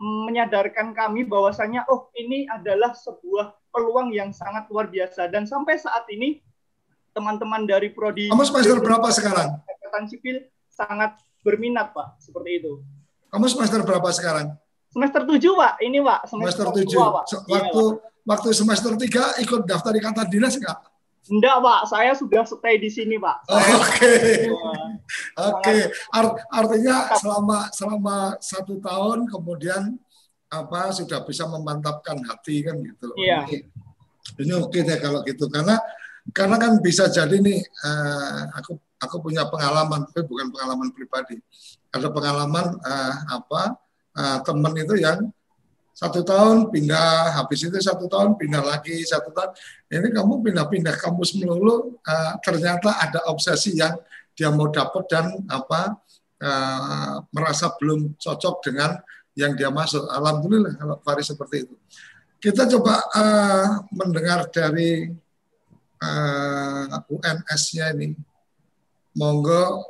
[0.02, 6.02] menyadarkan kami bahwasanya oh ini adalah sebuah peluang yang sangat luar biasa dan sampai saat
[6.10, 6.42] ini
[7.14, 9.62] teman-teman dari prodi Kamu semester berapa sekarang?
[9.62, 12.82] Angkatan sipil sangat berminat, Pak, seperti itu.
[13.30, 14.56] Kamu semester berapa sekarang?
[14.92, 15.74] Semester 7, Pak.
[15.80, 16.98] Ini, Pak, semester, semester 7.
[16.98, 17.24] 2, Pak.
[17.24, 17.92] Waktu iya, Pak.
[18.26, 20.78] waktu semester 3 ikut daftar ikatan dinas enggak?
[21.30, 21.80] Enggak, Pak.
[21.86, 23.46] Saya sudah stay di sini, Pak.
[23.46, 23.62] Oke.
[23.78, 24.10] Oke.
[25.38, 25.80] Okay.
[26.10, 29.98] Art, artinya selama selama satu tahun kemudian
[30.52, 33.08] apa sudah bisa memantapkan hati kan gitu.
[33.16, 33.48] Iya.
[33.48, 33.58] Ini,
[34.42, 35.80] ini oke deh kalau gitu karena
[36.30, 41.40] karena kan bisa jadi nih uh, aku aku punya pengalaman tapi bukan pengalaman pribadi.
[41.88, 43.62] Ada pengalaman uh, apa
[44.18, 45.32] uh, teman itu yang
[46.02, 49.54] satu tahun pindah, habis itu satu tahun pindah lagi, satu tahun.
[49.86, 53.94] Ini kamu pindah-pindah kampus melulu, uh, ternyata ada obsesi yang
[54.34, 55.94] dia mau dapat dan apa
[56.42, 58.98] uh, merasa belum cocok dengan
[59.38, 60.02] yang dia masuk.
[60.10, 61.76] Alhamdulillah kalau Faris seperti itu.
[62.42, 65.06] Kita coba uh, mendengar dari
[66.02, 68.18] uh, UNS-nya ini.
[69.14, 69.86] Monggo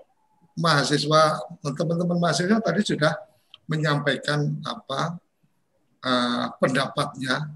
[0.60, 1.40] mahasiswa,
[1.72, 3.16] teman-teman mahasiswa tadi sudah
[3.64, 5.21] menyampaikan apa
[6.02, 7.50] uh, pendapatnya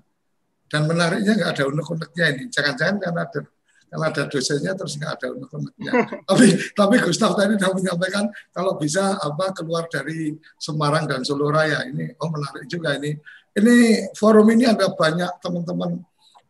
[0.67, 2.45] dan menariknya nggak ada unek-uneknya ini.
[2.51, 3.41] Jangan-jangan karena ada
[3.87, 5.93] karena ada dosennya terus nggak ada unek-uneknya.
[6.29, 11.87] tapi tapi Gustav tadi sudah menyampaikan kalau bisa apa keluar dari Semarang dan Solo Raya
[11.87, 13.15] ini oh menarik juga ini.
[13.57, 13.75] Ini
[14.13, 15.97] forum ini ada banyak teman-teman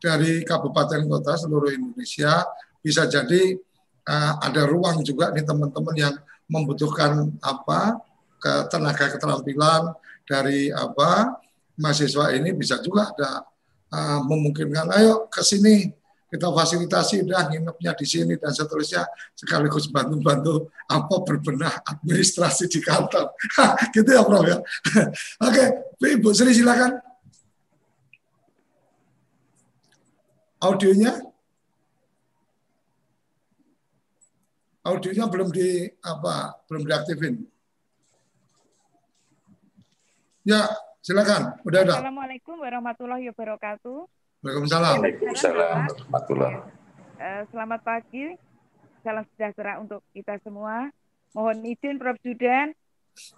[0.03, 2.43] dari kabupaten kota seluruh Indonesia
[2.83, 3.55] bisa jadi
[4.07, 6.15] uh, ada ruang juga nih teman-teman yang
[6.47, 7.99] membutuhkan apa
[8.39, 9.95] ke tenaga keterampilan
[10.27, 11.35] dari apa
[11.77, 13.45] mahasiswa ini bisa juga ada
[13.93, 15.93] uh, memungkinkan ayo ke sini
[16.27, 19.07] kita fasilitasi udah nginepnya di sini dan seterusnya
[19.39, 23.31] sekaligus bantu-bantu apa berbenah administrasi di kantor.
[23.95, 24.59] Gitu ya Prof ya?
[25.47, 25.65] Oke
[26.03, 26.99] Ibu Sri silakan.
[30.67, 31.15] Audionya?
[34.83, 37.47] Audionya belum di apa belum diaktifin.
[40.43, 40.75] Ya
[41.07, 42.03] Silakan, udah ada.
[42.03, 44.11] Assalamualaikum warahmatullahi wabarakatuh.
[44.43, 44.99] Waalaikumsalam.
[44.99, 46.57] Waalaikumsalam warahmatullahi
[47.23, 48.35] uh, Selamat pagi,
[49.07, 50.91] salam sejahtera untuk kita semua.
[51.31, 52.19] Mohon izin Prof.
[52.27, 52.75] Judan,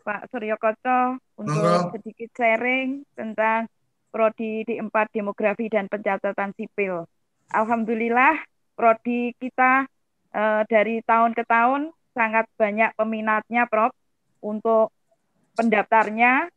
[0.00, 1.92] Pak Suryo Koco untuk Monggo.
[1.92, 3.68] sedikit sharing tentang
[4.08, 7.04] Prodi D4 Demografi dan Pencatatan Sipil.
[7.52, 8.48] Alhamdulillah,
[8.80, 9.84] Prodi kita
[10.32, 13.92] uh, dari tahun ke tahun sangat banyak peminatnya, Prof.
[14.40, 14.88] Untuk
[15.52, 16.48] pendaftarnya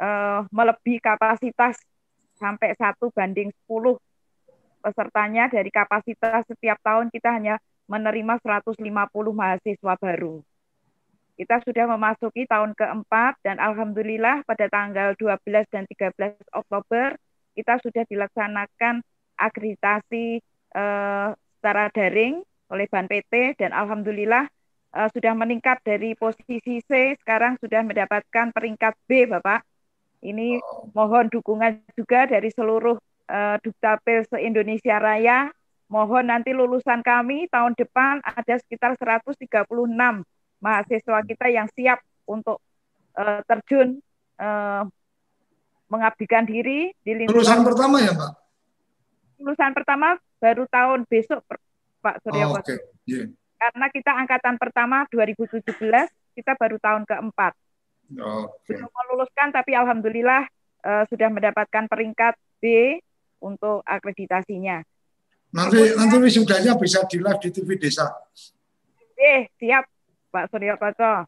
[0.00, 1.78] uh, melebihi kapasitas
[2.38, 3.98] sampai satu banding 10
[4.78, 7.58] pesertanya dari kapasitas setiap tahun kita hanya
[7.90, 8.78] menerima 150
[9.34, 10.44] mahasiswa baru.
[11.38, 15.38] kita sudah memasuki tahun keempat dan alhamdulillah pada tanggal 12
[15.70, 17.14] dan 13 Oktober
[17.54, 19.02] kita sudah dilaksanakan
[19.38, 20.42] akreditasi
[20.74, 24.50] uh, secara daring oleh Ban PT dan alhamdulillah
[24.94, 29.64] uh, sudah meningkat dari posisi C sekarang sudah mendapatkan peringkat B Bapak.
[30.18, 30.58] Ini
[30.92, 32.98] mohon dukungan juga dari seluruh
[33.30, 35.52] uh, Dukcapil se-Indonesia Raya.
[35.88, 39.48] Mohon nanti lulusan kami tahun depan ada sekitar 136
[40.60, 42.60] mahasiswa kita yang siap untuk
[43.16, 44.02] uh, terjun
[44.36, 44.84] uh,
[45.88, 47.40] mengabdikan diri di lingkungan.
[47.40, 48.30] Lulusan pertama ya, Pak?
[49.40, 50.08] Lulusan pertama
[50.42, 51.40] baru tahun besok,
[52.04, 52.78] Pak Surya oh, okay.
[53.08, 53.26] yeah.
[53.58, 55.66] Karena kita angkatan pertama 2017,
[56.38, 57.52] kita baru tahun keempat.
[58.08, 58.80] Okay.
[58.80, 60.48] Belum meluluskan, tapi alhamdulillah
[60.84, 62.96] uh, sudah mendapatkan peringkat B
[63.44, 64.80] untuk akreditasinya.
[65.52, 68.08] Nanti Kemudian, nanti wisudanya bisa di live di TV desa.
[69.16, 69.84] Eh, siap
[70.32, 71.24] Pak Surya Koco.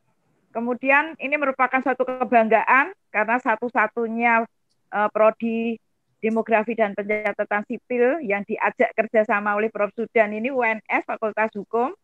[0.51, 4.45] Kemudian ini merupakan satu kebanggaan karena satu-satunya
[4.91, 5.79] uh, prodi
[6.21, 9.89] demografi dan pencatatan sipil yang diajak kerjasama oleh Prof.
[9.97, 11.97] Sudan ini UNS Fakultas Hukum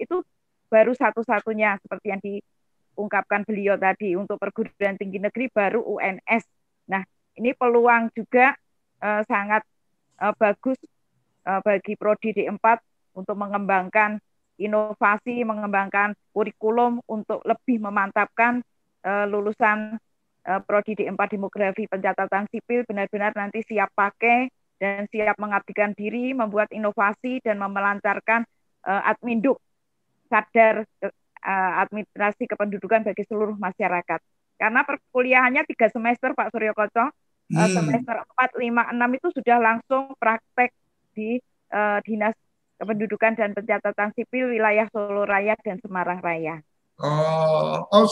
[0.00, 0.24] itu
[0.66, 2.22] baru satu-satunya seperti yang
[2.92, 6.44] diungkapkan beliau tadi untuk perguruan tinggi negeri baru UNS.
[6.92, 7.02] Nah
[7.40, 8.52] ini peluang juga
[9.00, 9.64] uh, sangat
[10.20, 10.76] uh, bagus
[11.48, 12.78] uh, bagi prodi D4
[13.16, 14.20] untuk mengembangkan
[14.60, 18.60] inovasi, mengembangkan kurikulum untuk lebih memantapkan
[19.04, 19.96] uh, lulusan
[20.46, 26.68] uh, prodi D4 demografi pencatatan sipil benar-benar nanti siap pakai dan siap mengabdikan diri, membuat
[26.74, 28.42] inovasi dan memelancarkan
[28.82, 29.62] uh, adminduk
[30.26, 30.88] sadar
[31.42, 34.20] uh, administrasi kependudukan bagi seluruh masyarakat.
[34.56, 37.10] Karena perkuliahannya tiga semester Pak Suryo Koco,
[37.50, 37.70] hmm.
[37.74, 40.70] semester 4, 5, 6 itu sudah langsung praktek
[41.12, 41.42] di
[41.74, 42.32] uh, dinas
[42.78, 46.62] kependudukan dan pencatatan sipil wilayah Solo Raya dan Semarang Raya.
[47.02, 48.08] Oh, oh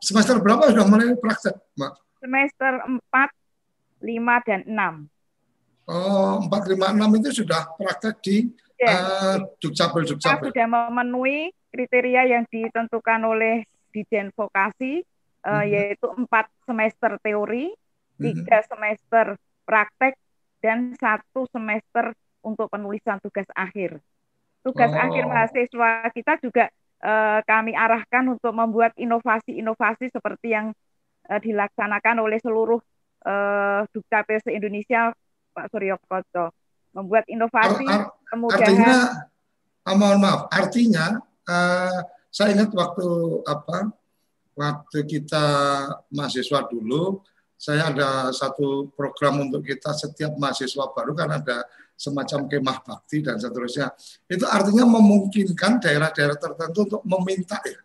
[0.00, 1.92] semester berapa sudah mulai praktek, Mbak?
[2.24, 5.88] Semester 4, 5, dan 6.
[5.88, 8.36] Oh, 4, 5, 6 itu sudah praktek di
[8.80, 8.92] ya.
[8.92, 10.48] uh, Dukcapil, Dukcapil.
[10.48, 15.00] Kita sudah memenuhi kriteria yang ditentukan oleh Dijen Vokasi,
[15.44, 15.68] uh, mm-hmm.
[15.72, 17.72] yaitu 4 semester teori,
[18.18, 18.64] 3 mm-hmm.
[18.68, 19.26] semester
[19.64, 20.14] praktek,
[20.58, 24.02] dan satu semester untuk penulisan tugas akhir.
[24.62, 24.98] Tugas oh.
[24.98, 26.64] akhir mahasiswa kita juga
[27.02, 30.74] uh, kami arahkan untuk membuat inovasi-inovasi seperti yang
[31.30, 32.80] uh, dilaksanakan oleh seluruh
[33.24, 35.14] uh, Dukcapil se-Indonesia
[35.54, 36.54] Pak Suryo Koco.
[36.96, 38.64] Membuat inovasi Ar kemudahan.
[38.64, 38.96] Artinya,
[39.86, 43.08] ah, mohon maaf, artinya uh, saya ingat waktu
[43.48, 43.90] apa
[44.54, 45.46] waktu kita
[46.12, 47.24] mahasiswa dulu
[47.58, 51.66] saya ada satu program untuk kita setiap mahasiswa baru kan ada
[51.98, 53.90] semacam kemah bakti dan seterusnya.
[54.30, 57.82] Itu artinya memungkinkan daerah-daerah tertentu untuk meminta ya.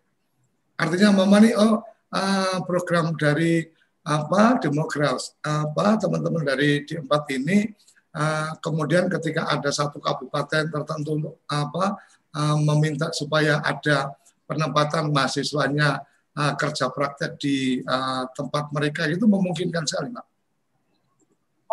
[0.78, 1.82] Artinya memani oh
[2.14, 3.66] uh, program dari
[4.04, 7.72] apa demograf apa teman-teman dari di empat ini
[8.14, 11.98] uh, kemudian ketika ada satu kabupaten tertentu untuk apa
[12.34, 14.14] uh, meminta supaya ada
[14.50, 16.04] penempatan mahasiswanya
[16.36, 19.08] uh, kerja praktek di uh, tempat mereka.
[19.08, 20.34] Itu memungkinkan sekali, Pak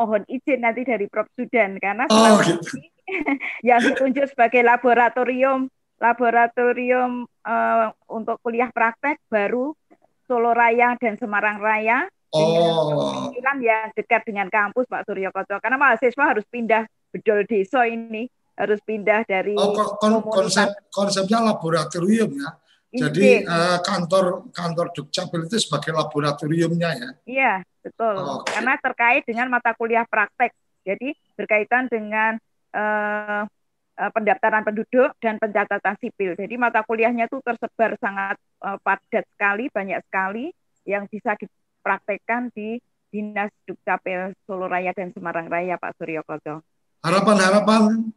[0.00, 1.28] mohon izin nanti dari Prof.
[1.36, 2.80] Sudan karena oh, gitu.
[3.68, 5.68] yang ditunjuk sebagai laboratorium
[6.00, 9.76] laboratorium uh, untuk kuliah praktek baru
[10.24, 12.08] Solo Raya dan Semarang Raya.
[12.30, 13.34] Oh.
[13.34, 15.58] yang dekat dengan kampus Pak Suryo Koco.
[15.58, 22.30] Karena mahasiswa harus pindah bedol desa ini harus pindah dari oh, kon konsep konsepnya laboratorium
[22.34, 22.50] ya
[22.90, 27.10] jadi uh, kantor kantor Dukcapil itu sebagai laboratoriumnya ya.
[27.22, 27.54] Iya,
[27.86, 28.14] betul.
[28.18, 28.58] Oh, okay.
[28.58, 30.50] Karena terkait dengan mata kuliah praktek.
[30.82, 32.34] Jadi berkaitan dengan
[32.74, 33.46] uh,
[33.94, 36.34] pendaftaran penduduk dan pencatatan sipil.
[36.34, 38.34] Jadi mata kuliahnya itu tersebar sangat
[38.66, 40.50] uh, padat sekali, banyak sekali
[40.82, 46.64] yang bisa dipraktekkan di Dinas Dukcapil Solo Raya dan Semarang Raya Pak Suryo Koco.
[47.06, 48.10] Harapan-harapan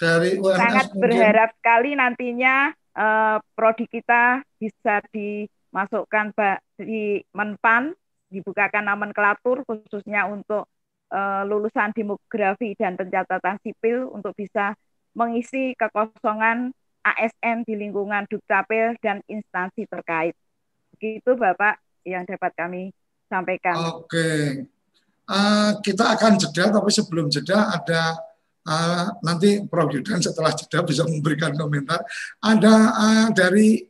[0.00, 1.00] dari UNS sangat mungkin...
[1.04, 6.32] berharap sekali nantinya uh, prodi kita bisa dimasukkan
[6.80, 7.92] di Menpan,
[8.32, 10.64] dibukakan nomenklatur khususnya untuk
[11.12, 14.72] uh, lulusan demografi dan pencatatan sipil untuk bisa
[15.12, 16.72] mengisi kekosongan
[17.04, 20.32] ASN di lingkungan Dukcapil dan instansi terkait.
[20.96, 22.92] Begitu Bapak yang dapat kami
[23.28, 23.76] sampaikan.
[24.00, 24.64] Oke.
[25.30, 28.18] Uh, kita akan jeda, tapi sebelum jeda ada
[28.66, 29.92] uh, nanti Prof.
[29.92, 32.02] Yudan setelah jeda bisa memberikan komentar.
[32.42, 33.80] Ada uh, dari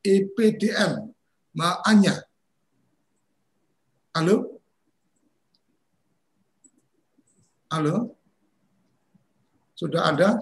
[0.00, 1.12] IPDN,
[1.56, 2.16] Mbak Anya.
[4.16, 4.58] Halo?
[7.70, 8.18] Halo?
[9.78, 10.36] Sudah ada?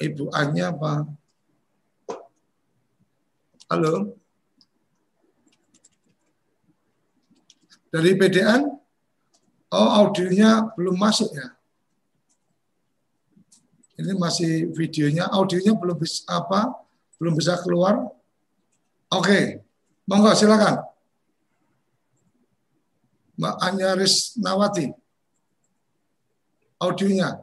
[0.00, 1.04] Ibu Anya apa?
[3.68, 4.16] Halo.
[7.90, 8.83] Dari PDN,
[9.74, 11.50] oh audionya belum masuk ya.
[13.94, 16.74] Ini masih videonya, audionya belum bisa apa?
[17.18, 18.10] Belum bisa keluar.
[19.10, 19.62] Oke,
[20.06, 20.82] monggo silakan.
[23.38, 24.90] Mbak Anyaris Nawati.
[26.82, 27.42] Audionya.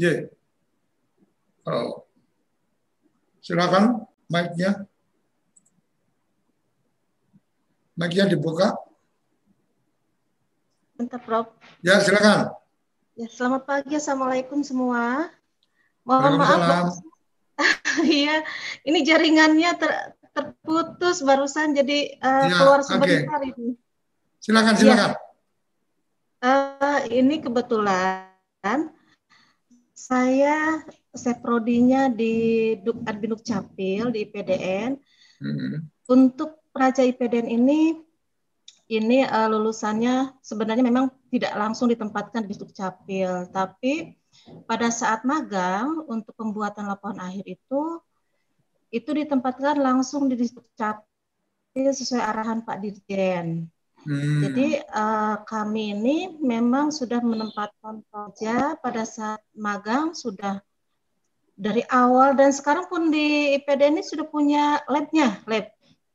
[0.00, 0.28] Y.
[1.64, 2.04] Oh.
[3.44, 4.88] Silakan mic-nya.
[7.96, 8.72] Mic-nya dibuka.
[10.94, 11.50] Bentar, Prof.
[11.82, 12.54] Ya, silakan.
[13.18, 13.98] Ya, selamat pagi.
[13.98, 15.26] Assalamualaikum semua.
[16.06, 16.88] Mohon maaf.
[18.02, 18.42] Iya,
[18.82, 23.54] ini jaringannya ter, terputus barusan jadi uh, ya, keluar sebentar okay.
[23.54, 23.78] ini.
[24.42, 25.10] Silakan, silakan.
[25.14, 25.18] Ya.
[26.42, 28.90] Uh, ini kebetulan
[29.94, 30.82] saya
[31.14, 34.98] seprodinya di Duk Adbinuk Capil di IPDN.
[35.38, 35.86] Hmm.
[36.10, 37.94] Untuk Praja IPDN ini
[38.88, 44.12] ini uh, lulusannya sebenarnya memang tidak langsung ditempatkan di Capil, tapi
[44.68, 47.82] pada saat magang untuk pembuatan laporan akhir itu
[48.92, 50.36] itu ditempatkan langsung di
[50.76, 53.72] Capil sesuai arahan Pak Dirjen.
[54.04, 54.40] Hmm.
[54.44, 60.60] Jadi uh, kami ini memang sudah menempatkan kerja pada saat magang sudah
[61.56, 65.72] dari awal dan sekarang pun di IPD ini sudah punya labnya, lab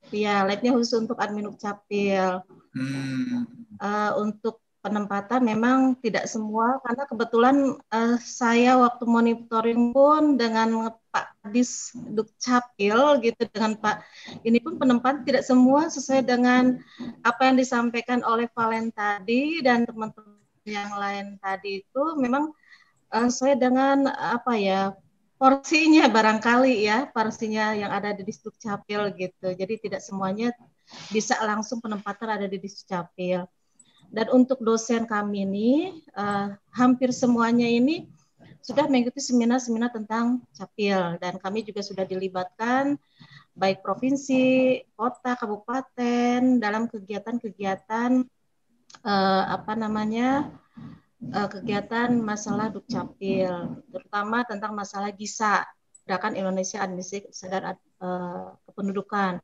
[0.09, 2.41] Ya, labnya khusus untuk admin capil.
[2.73, 3.49] Hmm.
[3.81, 7.55] Uh, untuk penempatan memang tidak semua karena kebetulan
[7.91, 14.07] uh, saya waktu monitoring pun dengan Pak Dis Dukcapil gitu dengan Pak
[14.47, 16.79] ini pun penempatan tidak semua sesuai dengan
[17.27, 22.55] apa yang disampaikan oleh Valen tadi dan teman-teman yang lain tadi itu memang
[23.11, 24.95] uh, sesuai dengan apa ya
[25.35, 30.55] porsinya barangkali ya porsinya yang ada di distrik capil gitu jadi tidak semuanya
[31.13, 33.45] bisa langsung penempatan ada di distrik capil
[34.09, 35.69] dan untuk dosen kami ini
[36.17, 38.09] uh, hampir semuanya ini
[38.59, 42.97] sudah mengikuti seminar-seminar tentang capil dan kami juga sudah dilibatkan
[43.59, 48.23] baik provinsi, kota, kabupaten dalam kegiatan-kegiatan
[49.03, 50.47] uh, apa namanya
[51.35, 55.67] uh, kegiatan masalah Dukcapil, terutama tentang masalah GISA,
[56.07, 59.43] Gerakan Indonesia Administrasi Sadar uh, Kependudukan.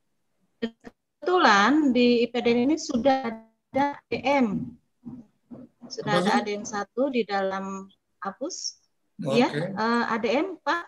[1.25, 3.33] Kebetulan di IPDN ini sudah
[3.73, 4.77] ada ADM,
[5.89, 7.89] sudah ada ADM satu di dalam
[8.21, 8.77] apus,
[9.17, 9.41] okay.
[9.41, 10.85] ya uh, ADM Pak,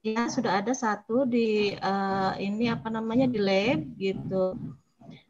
[0.00, 4.56] ya sudah ada satu di uh, ini apa namanya di lab gitu.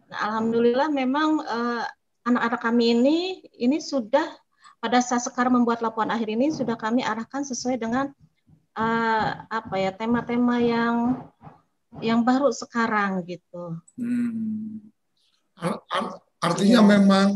[0.06, 1.90] Nah, Alhamdulillah memang anak
[2.22, 3.18] anak-anak kami ini
[3.58, 4.30] ini sudah
[4.78, 8.14] pada saat sekarang membuat laporan akhir ini sudah kami arahkan sesuai dengan
[8.78, 11.18] uh, apa ya tema-tema yang
[12.02, 13.78] yang baru sekarang gitu.
[13.94, 14.90] Hmm.
[16.42, 16.88] Artinya ya.
[16.98, 17.28] memang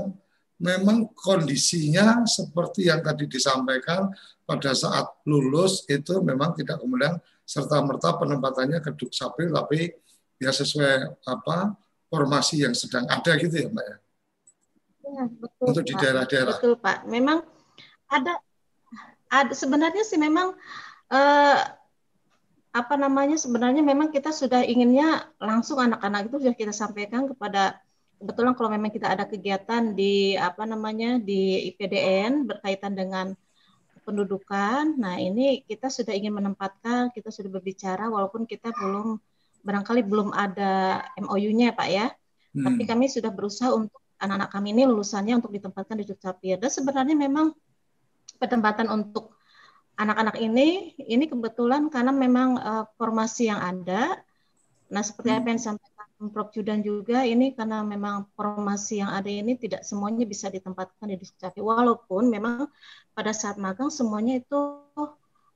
[0.58, 4.10] memang kondisinya seperti yang tadi disampaikan
[4.42, 7.14] pada saat lulus itu memang tidak kemudian
[7.46, 9.86] serta merta penempatannya ke Dukcapil tapi
[10.42, 11.78] ya sesuai apa
[12.10, 13.96] formasi yang sedang ada gitu ya Mbak ya.
[15.08, 16.56] Ya, betul, untuk di daerah-daerah.
[16.60, 17.08] Betul Pak.
[17.08, 17.40] Memang
[18.12, 18.34] ada,
[19.32, 20.52] ada sebenarnya sih memang
[21.08, 21.58] eh,
[22.78, 27.82] apa namanya sebenarnya memang kita sudah inginnya langsung anak-anak itu sudah kita sampaikan kepada
[28.18, 33.34] kebetulan kalau memang kita ada kegiatan di apa namanya di IPDN berkaitan dengan
[34.02, 34.96] pendudukan.
[34.96, 39.20] Nah, ini kita sudah ingin menempatkan, kita sudah berbicara walaupun kita belum
[39.62, 42.08] barangkali belum ada MOU-nya, Pak ya.
[42.56, 42.64] Hmm.
[42.64, 46.58] Tapi kami sudah berusaha untuk anak-anak kami ini lulusannya untuk ditempatkan di Dukcapil.
[46.58, 47.54] Dan sebenarnya memang
[48.40, 49.37] penempatan untuk
[49.98, 54.22] anak-anak ini ini kebetulan karena memang uh, formasi yang ada.
[54.88, 56.50] Nah, seperti apa yang disampaikan Prof.
[56.50, 61.62] Judan juga ini karena memang formasi yang ada ini tidak semuanya bisa ditempatkan di Dukcapil.
[61.62, 62.66] Walaupun memang
[63.12, 64.58] pada saat magang semuanya itu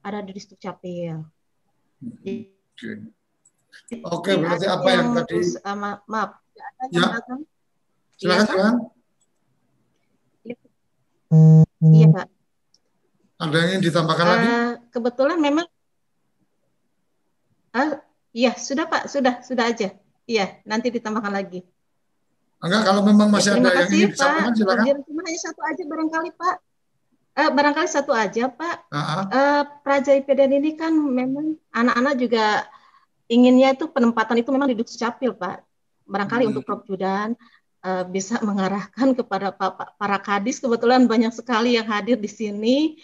[0.05, 1.23] ada di Dukcapil.
[2.03, 2.35] Oke.
[4.05, 5.39] Oke, berarti apa yang, yang tadi?
[5.65, 5.77] Uh,
[6.11, 6.67] maaf, ya.
[6.93, 7.39] Silakan,
[8.19, 8.75] silakan.
[11.83, 12.27] Iya, Pak.
[13.43, 14.47] Ada yang ingin ditambahkan uh, lagi?
[14.47, 15.67] Eh, kebetulan memang
[17.75, 17.99] uh,
[18.33, 19.93] Iya, sudah Pak, sudah, sudah aja.
[20.25, 21.61] Iya, nanti ditambahkan lagi.
[22.65, 24.97] Enggak, kalau memang masih ya, ada kasih, yang ingin disampaikan, silakan.
[25.05, 26.57] Cuma hanya satu aja barangkali, Pak.
[27.33, 28.77] Uh, barangkali satu aja, Pak.
[28.89, 29.25] Uh -huh.
[29.29, 32.65] uh, Praja IPDN ini kan memang anak-anak juga
[33.29, 35.61] inginnya itu penempatan itu memang di Dukcapil, Pak.
[36.09, 36.51] Barangkali hmm.
[36.57, 36.89] untuk Prof.
[36.89, 37.37] Judan,
[37.85, 39.53] uh, bisa mengarahkan kepada
[40.01, 42.97] para kadis kebetulan banyak sekali yang hadir di sini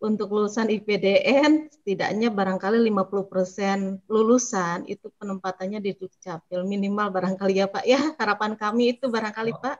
[0.00, 6.64] untuk lulusan IPDN setidaknya barangkali 50% lulusan itu penempatannya di Dukcapil.
[6.64, 7.84] Minimal barangkali ya Pak.
[7.84, 9.76] Ya harapan kami itu barangkali Pak.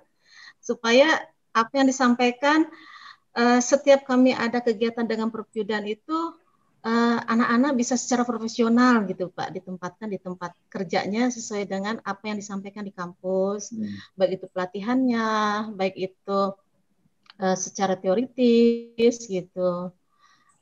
[0.61, 1.25] Supaya
[1.57, 2.69] apa yang disampaikan
[3.33, 6.37] uh, setiap kami ada kegiatan dengan perpyudan itu
[6.81, 12.29] eh, anak-anak uh, bisa secara profesional gitu Pak ditempatkan di tempat kerjanya sesuai dengan apa
[12.29, 13.73] yang disampaikan di kampus.
[13.73, 13.89] Hmm.
[14.21, 15.29] baik itu pelatihannya
[15.81, 16.41] baik itu
[17.41, 19.97] uh, secara teoritis gitu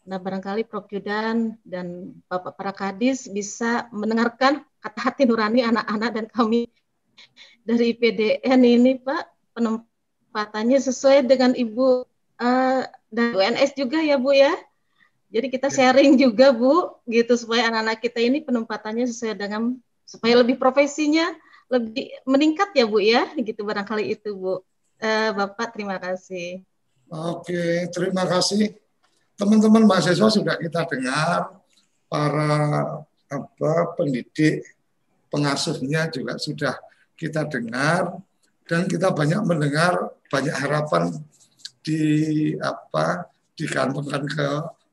[0.09, 0.89] Nah, barangkali Prof.
[0.89, 6.73] Yudan dan Bapak para kadis bisa mendengarkan kata hati nurani anak-anak dan kami
[7.69, 12.09] dari PDN ini, Pak, penempatannya sesuai dengan Ibu
[12.41, 12.83] uh,
[13.13, 14.57] dan UNS juga ya, Bu ya.
[15.29, 15.93] Jadi kita ya.
[15.93, 19.77] sharing juga, Bu, gitu supaya anak-anak kita ini penempatannya sesuai dengan
[20.09, 21.37] supaya lebih profesinya
[21.69, 23.29] lebih meningkat ya, Bu ya.
[23.37, 24.65] Gitu barangkali itu, Bu.
[25.05, 26.65] Uh, Bapak terima kasih.
[27.13, 28.88] Oke, terima kasih
[29.39, 31.55] teman-teman mahasiswa sudah kita dengar,
[32.11, 32.55] para
[33.29, 34.65] apa pendidik
[35.31, 36.75] pengasuhnya juga sudah
[37.15, 38.19] kita dengar
[38.65, 41.13] dan kita banyak mendengar banyak harapan
[41.85, 44.49] di apa dikantongkan ke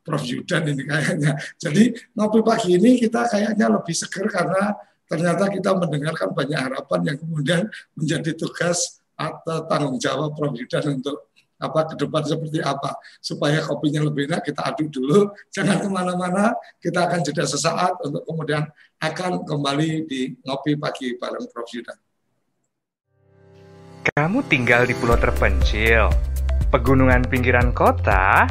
[0.05, 1.33] Prof Yudan ini kayaknya.
[1.57, 4.77] Jadi ngopi pagi ini kita kayaknya lebih seger karena
[5.09, 7.61] ternyata kita mendengarkan banyak harapan yang kemudian
[7.97, 12.99] menjadi tugas atau tanggung jawab Prof Yudan untuk apa ke depan seperti apa?
[13.23, 15.31] Supaya kopinya lebih enak kita aduk dulu.
[15.51, 16.51] Jangan ke mana-mana
[16.83, 18.67] kita akan jeda sesaat untuk kemudian
[18.99, 21.69] akan kembali di ngopi pagi bareng Prof.
[21.71, 21.95] Yuda.
[24.15, 26.13] Kamu tinggal di pulau terpencil,
[26.69, 28.45] pegunungan pinggiran kota,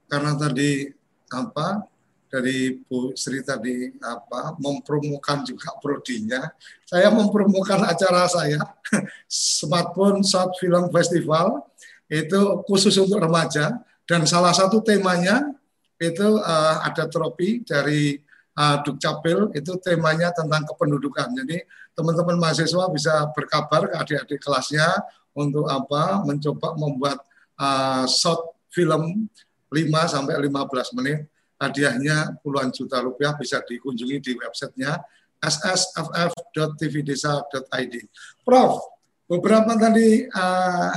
[0.09, 0.89] Karena tadi
[1.29, 1.85] apa
[2.25, 6.41] dari Bu Sri tadi apa mempromokan juga prodinya.
[6.89, 8.65] Saya mempromokan acara saya
[9.29, 11.69] Smartphone Short Film Festival
[12.09, 13.77] itu khusus untuk remaja
[14.09, 15.60] dan salah satu temanya
[16.01, 18.17] itu uh, ada trofi dari
[18.57, 21.29] uh, Dukcapil itu temanya tentang kependudukan.
[21.37, 21.61] Jadi
[21.93, 24.89] teman-teman mahasiswa bisa berkabar ke adik-adik kelasnya
[25.37, 27.21] untuk apa mencoba membuat
[27.61, 29.29] uh, short film
[29.69, 29.77] 5
[30.09, 31.29] sampai 15 menit.
[31.61, 34.97] Hadiahnya puluhan juta rupiah bisa dikunjungi di websitenya
[35.37, 37.95] ssff.tvdesa.id.
[38.41, 38.81] Prof,
[39.29, 40.89] beberapa tadi uh,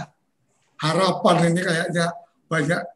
[0.81, 2.17] harapan ini kayaknya
[2.49, 2.94] banyak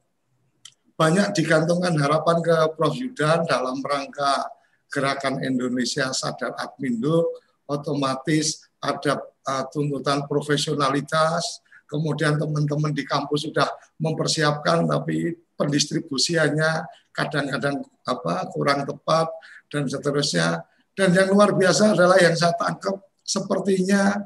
[0.99, 2.99] banyak digantungkan harapan ke Prof.
[2.99, 4.51] Yudan dalam rangka
[4.90, 7.38] gerakan Indonesia Sadar Adminduk,
[7.70, 13.70] otomatis ada uh, tuntutan profesionalitas, kemudian teman-teman di kampus sudah
[14.03, 19.30] mempersiapkan tapi pendistribusiannya kadang-kadang apa kurang tepat
[19.70, 20.66] dan seterusnya.
[20.99, 24.18] Dan yang luar biasa adalah yang saya tangkap sepertinya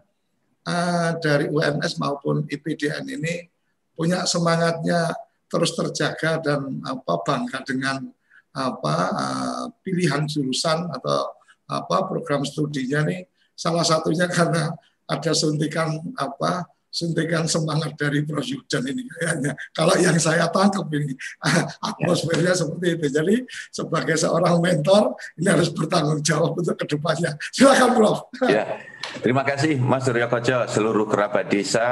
[0.64, 3.44] uh, dari UMS maupun IPDN ini
[3.92, 5.12] punya semangatnya
[5.52, 8.08] terus terjaga dan apa bangga dengan
[8.56, 11.28] apa uh, pilihan jurusan atau
[11.68, 14.72] apa program studinya nih salah satunya karena
[15.04, 18.44] ada suntikan apa suntikan semangat dari Prof.
[18.44, 19.56] ini kayaknya.
[19.72, 21.16] Kalau yang saya tangkap ini
[21.88, 23.06] atmosfernya seperti itu.
[23.08, 23.36] Jadi
[23.72, 27.32] sebagai seorang mentor ini harus bertanggung jawab untuk ke depannya.
[27.48, 28.18] Silakan Prof.
[28.44, 28.76] Ya,
[29.24, 31.88] terima kasih Mas Surya Koco, seluruh kerabat desa,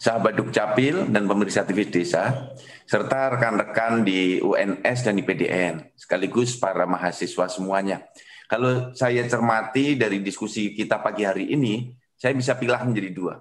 [0.00, 2.56] sahabat Dukcapil dan pemerintah TV desa,
[2.88, 8.08] serta rekan-rekan di UNS dan IPDN, sekaligus para mahasiswa semuanya.
[8.48, 13.36] Kalau saya cermati dari diskusi kita pagi hari ini, saya bisa pilih menjadi dua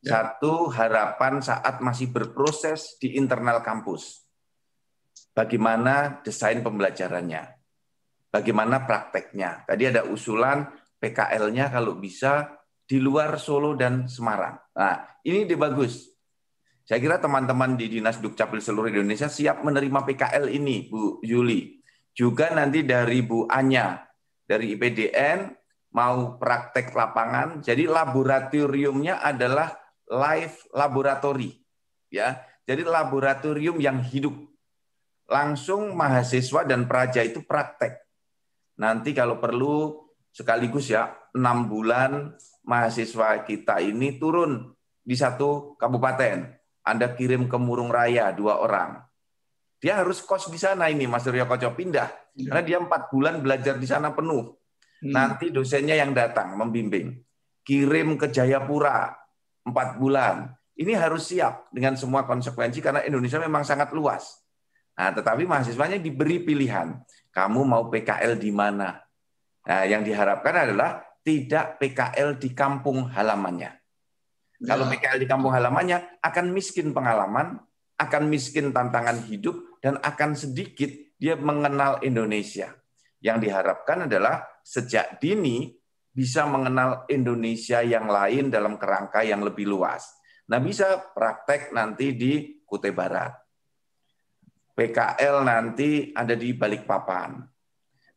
[0.00, 0.16] Ya.
[0.16, 4.24] Satu, harapan saat masih berproses di internal kampus.
[5.36, 7.60] Bagaimana desain pembelajarannya?
[8.32, 9.68] Bagaimana prakteknya?
[9.68, 10.72] Tadi ada usulan
[11.04, 12.59] PKL-nya kalau bisa
[12.90, 14.58] di luar Solo dan Semarang.
[14.74, 16.10] Nah, ini dia bagus.
[16.82, 21.78] Saya kira teman-teman di Dinas Dukcapil seluruh Indonesia siap menerima PKL ini, Bu Yuli.
[22.10, 24.02] Juga nanti dari Bu Anya,
[24.42, 25.54] dari IPDN,
[25.94, 27.62] mau praktek lapangan.
[27.62, 29.70] Jadi laboratoriumnya adalah
[30.10, 31.54] live laboratory
[32.10, 32.42] ya.
[32.66, 34.34] Jadi laboratorium yang hidup.
[35.30, 38.02] Langsung mahasiswa dan praja itu praktek.
[38.82, 39.94] Nanti kalau perlu
[40.34, 42.34] sekaligus ya enam bulan
[42.64, 46.46] mahasiswa kita ini turun di satu kabupaten.
[46.80, 49.00] Anda kirim ke Murung Raya dua orang.
[49.80, 52.08] Dia harus kos di sana ini Mas Surya Koco pindah.
[52.36, 52.52] Ya.
[52.52, 54.52] Karena dia empat bulan belajar di sana penuh.
[55.00, 55.12] Hmm.
[55.12, 57.16] Nanti dosennya yang datang membimbing.
[57.64, 59.12] Kirim ke Jayapura,
[59.64, 60.52] empat bulan.
[60.76, 64.40] Ini harus siap dengan semua konsekuensi karena Indonesia memang sangat luas.
[64.96, 67.00] Nah, tetapi mahasiswanya diberi pilihan.
[67.32, 69.00] Kamu mau PKL di mana?
[69.64, 71.00] Nah, yang diharapkan adalah
[71.30, 73.70] tidak PKL di kampung halamannya.
[74.58, 74.74] Ya.
[74.74, 77.62] Kalau PKL di kampung halamannya akan miskin pengalaman,
[78.02, 80.90] akan miskin tantangan hidup, dan akan sedikit
[81.22, 82.74] dia mengenal Indonesia.
[83.22, 85.70] Yang diharapkan adalah sejak dini
[86.10, 90.10] bisa mengenal Indonesia yang lain dalam kerangka yang lebih luas.
[90.50, 93.30] Nah, bisa praktek nanti di Kutai Barat.
[94.74, 97.38] PKL nanti ada di Balikpapan.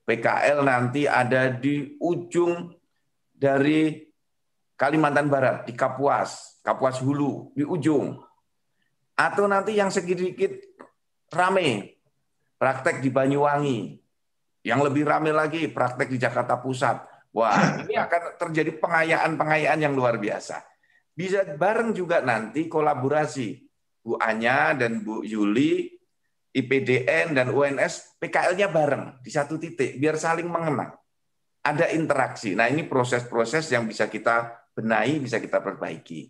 [0.01, 2.82] PKL nanti ada di ujung
[3.43, 3.99] dari
[4.79, 8.23] Kalimantan Barat, di Kapuas, Kapuas Hulu, di ujung.
[9.19, 10.55] Atau nanti yang sedikit
[11.35, 11.99] rame,
[12.55, 13.99] praktek di Banyuwangi.
[14.63, 20.21] Yang lebih rame lagi, praktek di Jakarta Pusat Wah, ini akan terjadi pengayaan-pengayaan yang luar
[20.21, 20.61] biasa.
[21.17, 23.57] Bisa bareng juga nanti kolaborasi
[24.05, 25.97] Bu Anya dan Bu Yuli,
[26.53, 30.93] IPDN dan UNS, PKL-nya bareng di satu titik, biar saling mengenang.
[31.63, 32.59] Ada interaksi.
[32.59, 36.27] Nah ini proses-proses yang bisa kita benahi, bisa kita perbaiki.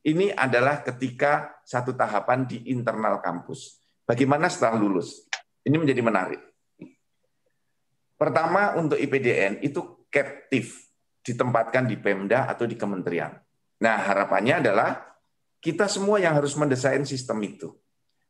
[0.00, 3.76] Ini adalah ketika satu tahapan di internal kampus.
[4.08, 5.28] Bagaimana setelah lulus?
[5.60, 6.40] Ini menjadi menarik.
[8.16, 10.72] Pertama untuk IPDN itu captive
[11.20, 13.36] ditempatkan di Pemda atau di kementerian.
[13.84, 14.96] Nah, harapannya adalah
[15.60, 17.68] kita semua yang harus mendesain sistem itu.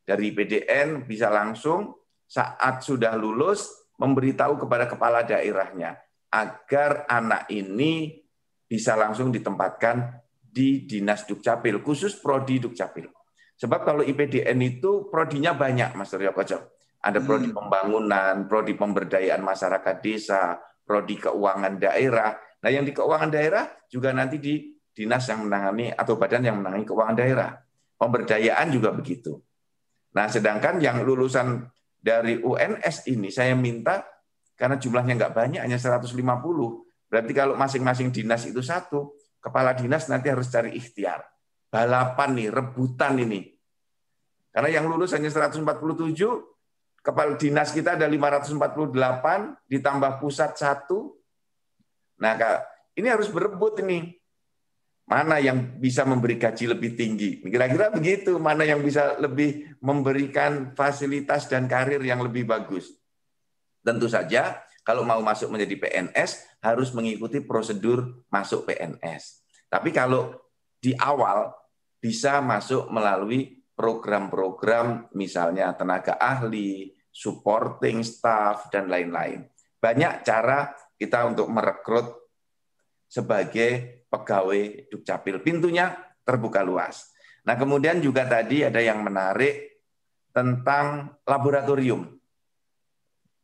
[0.02, 1.94] Dari PDN bisa langsung
[2.26, 5.94] saat sudah lulus memberitahu kepada kepala daerahnya
[6.30, 8.22] agar anak ini
[8.70, 13.10] bisa langsung ditempatkan di Dinas Dukcapil, khusus Prodi Dukcapil.
[13.60, 16.80] Sebab kalau IPDN itu prodinya banyak, Mas Ryo Koco.
[17.00, 17.56] Ada prodi hmm.
[17.56, 22.40] pembangunan, prodi pemberdayaan masyarakat desa, prodi keuangan daerah.
[22.60, 26.84] Nah, yang di keuangan daerah juga nanti di dinas yang menangani atau badan yang menangani
[26.88, 27.50] keuangan daerah.
[28.00, 29.40] Pemberdayaan juga begitu.
[30.16, 31.68] Nah, sedangkan yang lulusan
[32.00, 34.04] dari UNS ini saya minta
[34.60, 36.12] karena jumlahnya nggak banyak hanya 150.
[37.08, 41.24] Berarti kalau masing-masing dinas itu satu, kepala dinas nanti harus cari ikhtiar.
[41.72, 43.56] Balapan nih, rebutan ini.
[44.52, 45.64] Karena yang lulus hanya 147,
[47.00, 51.16] kepala dinas kita ada 548 ditambah pusat satu.
[52.20, 52.36] Nah,
[52.92, 54.12] ini harus berebut ini.
[55.08, 57.40] Mana yang bisa memberi gaji lebih tinggi?
[57.42, 62.99] Kira-kira begitu, mana yang bisa lebih memberikan fasilitas dan karir yang lebih bagus.
[63.80, 69.44] Tentu saja kalau mau masuk menjadi PNS harus mengikuti prosedur masuk PNS.
[69.70, 70.34] Tapi kalau
[70.80, 71.52] di awal
[72.00, 79.48] bisa masuk melalui program-program misalnya tenaga ahli, supporting staff, dan lain-lain.
[79.80, 80.68] Banyak cara
[81.00, 82.12] kita untuk merekrut
[83.08, 85.40] sebagai pegawai Dukcapil.
[85.40, 87.08] Pintunya terbuka luas.
[87.48, 89.80] Nah, kemudian juga tadi ada yang menarik
[90.30, 92.19] tentang laboratorium.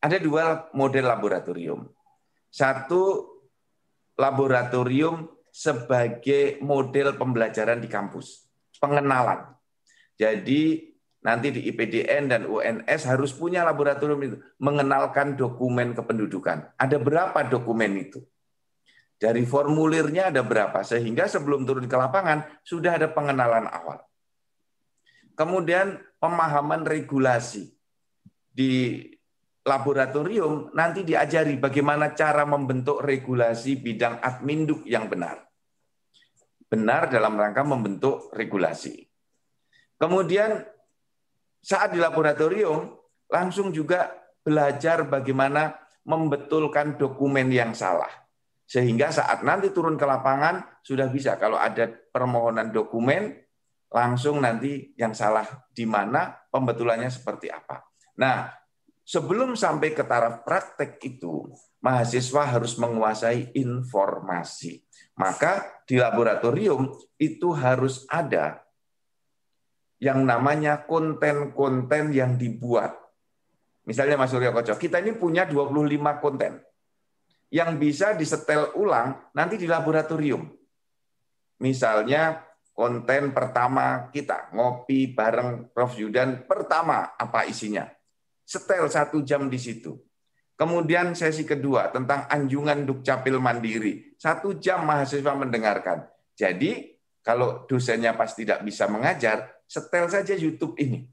[0.00, 1.88] Ada dua model laboratorium.
[2.52, 3.26] Satu
[4.16, 8.44] laboratorium sebagai model pembelajaran di kampus,
[8.76, 9.56] pengenalan.
[10.16, 10.92] Jadi
[11.24, 16.76] nanti di IPDN dan UNS harus punya laboratorium itu mengenalkan dokumen kependudukan.
[16.76, 18.20] Ada berapa dokumen itu?
[19.16, 24.04] Dari formulirnya ada berapa sehingga sebelum turun ke lapangan sudah ada pengenalan awal.
[25.36, 27.72] Kemudian pemahaman regulasi
[28.52, 29.00] di
[29.66, 35.42] laboratorium nanti diajari bagaimana cara membentuk regulasi bidang adminduk yang benar.
[36.70, 39.02] Benar dalam rangka membentuk regulasi.
[39.98, 40.62] Kemudian
[41.58, 42.94] saat di laboratorium
[43.26, 44.14] langsung juga
[44.46, 45.74] belajar bagaimana
[46.06, 48.10] membetulkan dokumen yang salah.
[48.66, 53.34] Sehingga saat nanti turun ke lapangan sudah bisa kalau ada permohonan dokumen
[53.90, 57.82] langsung nanti yang salah di mana pembetulannya seperti apa.
[58.18, 58.50] Nah,
[59.06, 61.46] sebelum sampai ke taraf praktek itu,
[61.78, 64.82] mahasiswa harus menguasai informasi.
[65.16, 68.60] Maka di laboratorium itu harus ada
[69.96, 72.92] yang namanya konten-konten yang dibuat.
[73.86, 76.60] Misalnya Mas Surya Koco, kita ini punya 25 konten
[77.48, 80.42] yang bisa disetel ulang nanti di laboratorium.
[81.62, 82.44] Misalnya
[82.76, 85.96] konten pertama kita, ngopi bareng Prof.
[85.96, 87.88] Yudan, pertama apa isinya?
[88.46, 89.98] Setel satu jam di situ.
[90.56, 94.14] Kemudian sesi kedua tentang anjungan Dukcapil Mandiri.
[94.16, 96.06] Satu jam mahasiswa mendengarkan.
[96.32, 101.10] Jadi kalau dosennya pas tidak bisa mengajar, setel saja YouTube ini.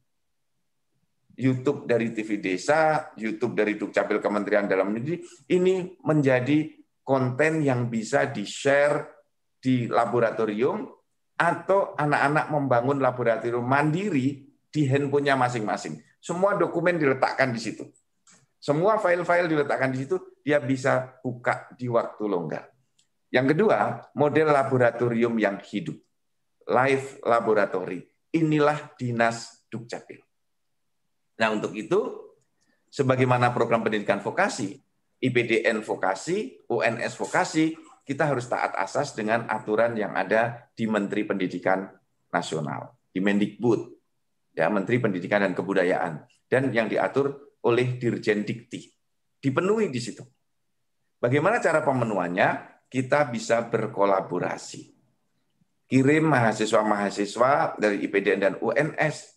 [1.34, 6.70] YouTube dari TV Desa, YouTube dari Dukcapil Kementerian Dalam Negeri, ini menjadi
[7.02, 9.26] konten yang bisa di-share
[9.58, 10.86] di laboratorium
[11.34, 15.98] atau anak-anak membangun laboratorium mandiri di handphonenya masing-masing.
[16.24, 17.84] Semua dokumen diletakkan di situ.
[18.64, 22.72] Semua file-file diletakkan di situ, dia bisa buka di waktu longgar.
[23.28, 26.00] Yang kedua, model laboratorium yang hidup.
[26.64, 30.24] Live laboratory inilah dinas Dukcapil.
[31.44, 32.24] Nah, untuk itu
[32.88, 34.80] sebagaimana program pendidikan vokasi,
[35.20, 41.88] IPDN vokasi, UNS vokasi, kita harus taat asas dengan aturan yang ada di Menteri Pendidikan
[42.32, 44.03] Nasional, di Mendikbud,
[44.54, 48.86] ya Menteri Pendidikan dan Kebudayaan, dan yang diatur oleh Dirjen Dikti.
[49.41, 50.24] Dipenuhi di situ.
[51.20, 52.72] Bagaimana cara pemenuhannya?
[52.88, 54.93] Kita bisa berkolaborasi
[55.89, 59.34] kirim mahasiswa-mahasiswa dari IPDN dan UNS.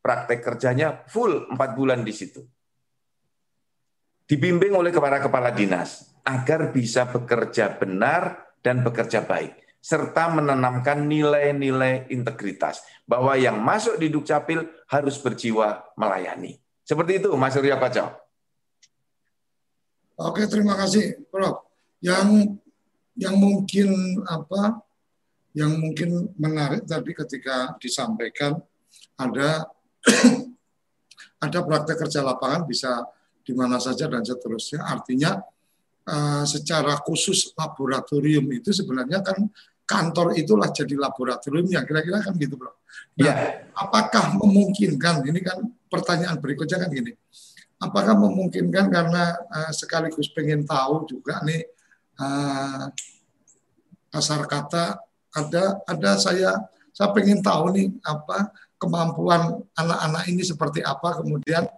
[0.00, 2.38] Praktek kerjanya full 4 bulan di situ.
[4.26, 12.82] Dibimbing oleh kepala-kepala dinas agar bisa bekerja benar dan bekerja baik serta menanamkan nilai-nilai integritas
[13.06, 16.58] bahwa yang masuk di Dukcapil harus berjiwa melayani.
[16.82, 18.10] Seperti itu Mas Surya Kocok.
[20.26, 21.70] Oke, terima kasih Prof.
[22.02, 22.58] Yang
[23.14, 23.94] yang mungkin
[24.26, 24.82] apa
[25.54, 28.58] yang mungkin menarik tadi ketika disampaikan
[29.14, 29.70] ada
[31.46, 33.06] ada praktek kerja lapangan bisa
[33.46, 34.82] di mana saja dan seterusnya.
[34.82, 35.38] Artinya
[36.10, 39.46] uh, secara khusus laboratorium itu sebenarnya kan
[39.86, 42.74] kantor itulah jadi laboratoriumnya kira-kira kan gitu bro.
[43.16, 43.32] Nah, ya.
[43.72, 45.22] apakah memungkinkan?
[45.22, 47.14] Ini kan pertanyaan berikutnya kan gini.
[47.78, 51.62] Apakah memungkinkan karena uh, sekaligus pengen tahu juga nih
[52.18, 52.90] uh,
[54.10, 54.98] kasar kata
[55.36, 56.56] ada ada saya
[56.96, 58.48] saya pengen tahu nih apa
[58.80, 61.68] kemampuan anak-anak ini seperti apa kemudian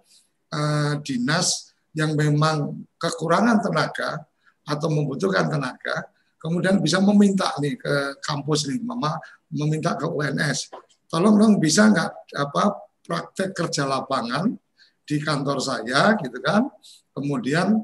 [0.55, 4.23] uh, dinas yang memang kekurangan tenaga
[4.63, 6.07] atau membutuhkan tenaga
[6.39, 9.19] kemudian bisa meminta nih ke kampus nih mama
[9.51, 10.71] meminta ke UNS
[11.11, 14.53] tolong dong bisa nggak apa praktek kerja lapangan
[15.09, 16.69] di kantor saya gitu kan.
[17.09, 17.81] Kemudian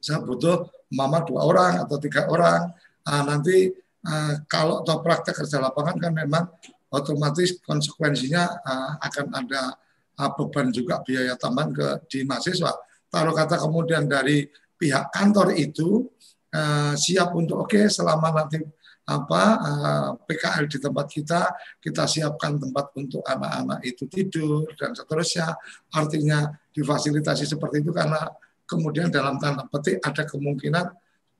[0.00, 0.64] saya butuh
[0.96, 2.72] mama dua orang atau tiga orang.
[3.04, 3.68] Nah, nanti
[4.08, 6.48] uh, kalau atau praktek kerja lapangan kan memang
[6.88, 9.76] otomatis konsekuensinya uh, akan ada
[10.16, 12.72] uh, beban juga biaya tambahan ke di mahasiswa.
[13.12, 14.48] Taruh kata kemudian dari
[14.80, 16.08] pihak kantor itu
[16.54, 18.62] uh, siap untuk oke okay, selama nanti
[19.04, 21.40] apa uh, PKL di tempat kita
[21.76, 25.52] kita siapkan tempat untuk anak-anak itu tidur dan seterusnya
[25.92, 28.24] artinya difasilitasi seperti itu karena
[28.64, 30.88] kemudian dalam tanda petik ada kemungkinan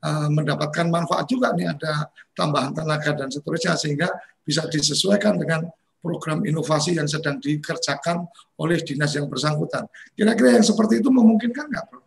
[0.04, 4.12] Eh, mendapatkan manfaat juga nih ada tambahan tenaga dan seterusnya sehingga
[4.44, 5.64] bisa disesuaikan dengan
[6.04, 8.28] program inovasi yang sedang dikerjakan
[8.60, 9.88] oleh dinas yang bersangkutan.
[10.12, 12.03] Kira-kira yang seperti itu memungkinkan nggak, Bro?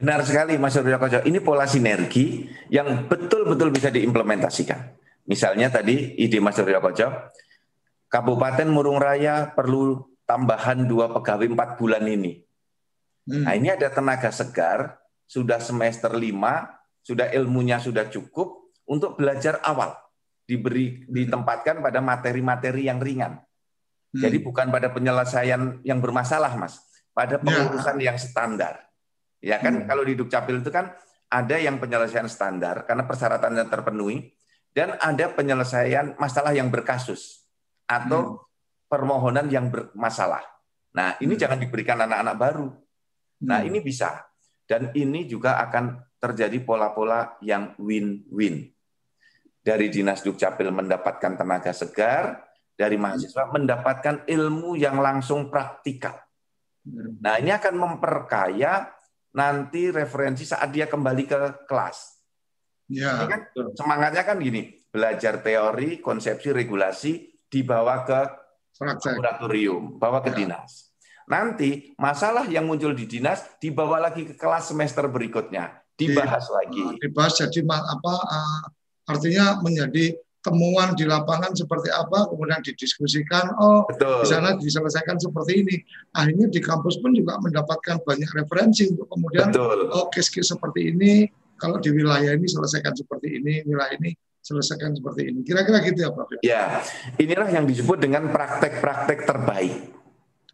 [0.00, 1.20] Benar sekali, Mas Surya Koco.
[1.20, 4.96] Ini pola sinergi yang betul-betul bisa diimplementasikan.
[5.28, 7.36] Misalnya tadi ide Mas Surya Koco,
[8.08, 12.40] Kabupaten Murung Raya perlu tambahan dua pegawai empat bulan ini.
[13.28, 13.44] Hmm.
[13.44, 14.98] Nah ini ada tenaga segar,
[15.28, 19.94] sudah semester lima, sudah ilmunya sudah cukup untuk belajar awal,
[20.48, 23.38] diberi ditempatkan pada materi-materi yang ringan.
[24.10, 24.20] Hmm.
[24.26, 26.82] Jadi bukan pada penyelesaian yang bermasalah, Mas,
[27.14, 27.44] pada ya.
[27.44, 28.10] pengurusan ya.
[28.10, 28.89] yang standar.
[29.40, 29.86] Ya kan, hmm.
[29.88, 30.92] kalau di Dukcapil itu kan
[31.30, 34.36] ada yang penyelesaian standar karena persyaratannya terpenuhi,
[34.70, 37.48] dan ada penyelesaian masalah yang berkasus
[37.88, 38.36] atau hmm.
[38.86, 40.44] permohonan yang bermasalah.
[40.94, 41.40] Nah, ini hmm.
[41.40, 42.68] jangan diberikan anak-anak baru.
[43.46, 43.68] Nah, hmm.
[43.72, 44.26] ini bisa.
[44.68, 48.70] Dan ini juga akan terjadi pola-pola yang win-win.
[49.60, 52.46] Dari Dinas Dukcapil mendapatkan tenaga segar,
[52.78, 56.16] dari mahasiswa mendapatkan ilmu yang langsung praktikal.
[56.86, 57.18] Hmm.
[57.18, 58.99] Nah, ini akan memperkaya
[59.34, 62.18] nanti referensi saat dia kembali ke kelas.
[62.90, 63.46] Ya, kan
[63.78, 68.20] semangatnya kan gini, belajar teori, konsepsi, regulasi dibawa ke
[68.82, 70.36] laboratorium, bawa ke ya.
[70.42, 70.90] dinas.
[71.30, 76.84] Nanti masalah yang muncul di dinas dibawa lagi ke kelas semester berikutnya, dibahas di, lagi.
[76.98, 78.62] Dibahas jadi apa uh,
[79.06, 84.24] artinya menjadi temuan di lapangan seperti apa, kemudian didiskusikan, oh Betul.
[84.24, 85.76] di sana diselesaikan seperti ini.
[86.16, 89.92] Akhirnya di kampus pun juga mendapatkan banyak referensi untuk kemudian, Betul.
[89.92, 91.28] oh case-case seperti ini,
[91.60, 95.40] kalau di wilayah ini selesaikan seperti ini, wilayah ini selesaikan seperti ini.
[95.44, 96.32] Kira-kira gitu ya Prof.
[96.40, 96.80] Ya,
[97.20, 99.76] inilah yang disebut dengan praktek-praktek terbaik.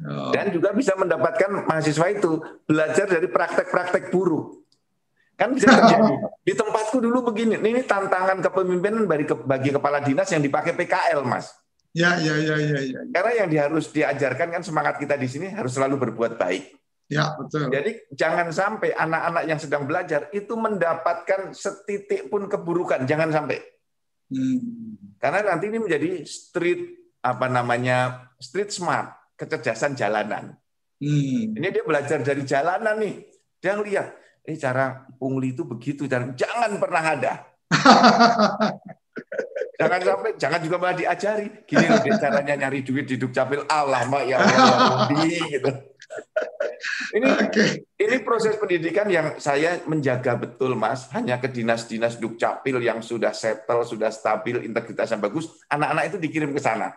[0.04, 0.28] Oh.
[0.34, 2.36] Dan juga bisa mendapatkan mahasiswa itu
[2.68, 4.65] belajar dari praktek-praktek buruk.
[5.36, 6.16] Kan bisa terjadi.
[6.40, 11.52] Di tempatku dulu begini, ini tantangan kepemimpinan bagi, bagi kepala dinas yang dipakai PKL, Mas.
[11.92, 13.00] Ya, ya, ya, ya, ya.
[13.12, 16.76] Karena yang harus diajarkan kan semangat kita di sini harus selalu berbuat baik.
[17.06, 17.70] Ya, betul.
[17.70, 23.62] Jadi jangan sampai anak-anak yang sedang belajar itu mendapatkan setitik pun keburukan, jangan sampai.
[24.26, 24.58] Hmm.
[25.22, 30.58] Karena nanti ini menjadi street apa namanya street smart, kecerdasan jalanan.
[30.98, 31.54] Hmm.
[31.54, 33.22] Ini dia belajar dari jalanan nih.
[33.62, 34.06] Dia lihat,
[34.46, 37.32] eh cara pungli itu begitu, jangan pernah ada.
[39.80, 41.66] jangan sampai, jangan juga malah diajari.
[41.66, 43.66] Gini loh caranya nyari duit di Dukcapil.
[43.66, 45.70] Allah, ya Allah, gitu.
[47.16, 47.82] Ini okay.
[47.98, 51.10] ini proses pendidikan yang saya menjaga betul, Mas.
[51.10, 56.62] Hanya ke dinas-dinas Dukcapil yang sudah settle, sudah stabil, integritasnya bagus, anak-anak itu dikirim ke
[56.62, 56.94] sana.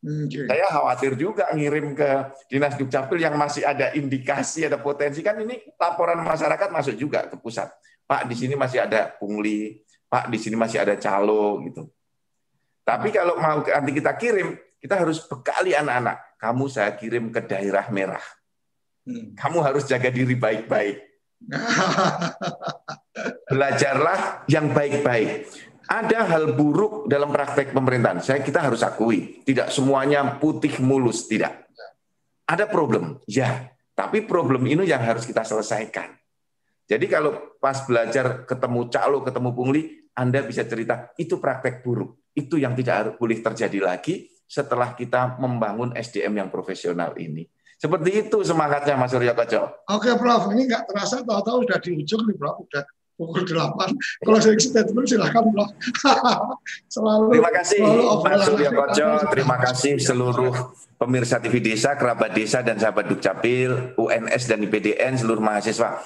[0.00, 0.48] Okay.
[0.48, 5.60] Saya khawatir juga ngirim ke dinas Dukcapil yang masih ada indikasi, ada potensi kan ini
[5.76, 7.68] laporan masyarakat masuk juga ke pusat.
[8.08, 11.84] Pak di sini masih ada pungli, Pak di sini masih ada calo gitu.
[12.80, 16.40] Tapi kalau mau nanti kita kirim, kita harus bekali anak-anak.
[16.40, 18.24] Kamu saya kirim ke daerah merah
[19.10, 19.32] Hmm.
[19.34, 20.96] Kamu harus jaga diri baik-baik.
[23.50, 25.48] Belajarlah yang baik-baik.
[25.90, 28.22] Ada hal buruk dalam praktek pemerintahan.
[28.22, 31.66] Saya kita harus akui, tidak semuanya putih mulus, tidak.
[32.46, 33.74] Ada problem, ya.
[33.98, 36.14] Tapi problem ini yang harus kita selesaikan.
[36.86, 39.82] Jadi kalau pas belajar ketemu calo, ketemu pungli,
[40.14, 42.30] Anda bisa cerita itu praktek buruk.
[42.38, 47.46] Itu yang tidak boleh terjadi lagi setelah kita membangun SDM yang profesional ini.
[47.78, 49.86] Seperti itu semangatnya Mas Surya Koco.
[49.90, 52.84] Oke Prof, ini nggak terasa tahu-tahu sudah di ujung nih Prof, udah
[53.20, 54.24] pukul 8.
[54.24, 55.70] Kalau saya statement silakan Prof.
[56.94, 60.54] selalu Terima kasih selalu Mas Surya Koco, terima kasih seluruh
[60.96, 66.00] pemirsa TV Desa, kerabat desa dan sahabat Dukcapil, UNS dan IPDN, seluruh mahasiswa.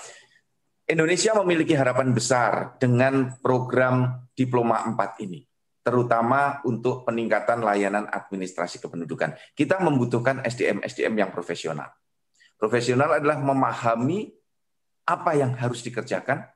[0.91, 5.47] Indonesia memiliki harapan besar dengan program Diploma 4 ini
[5.85, 9.37] terutama untuk peningkatan layanan administrasi kependudukan.
[9.53, 11.93] Kita membutuhkan SDM-SDM yang profesional.
[12.57, 14.33] Profesional adalah memahami
[15.05, 16.49] apa yang harus dikerjakan,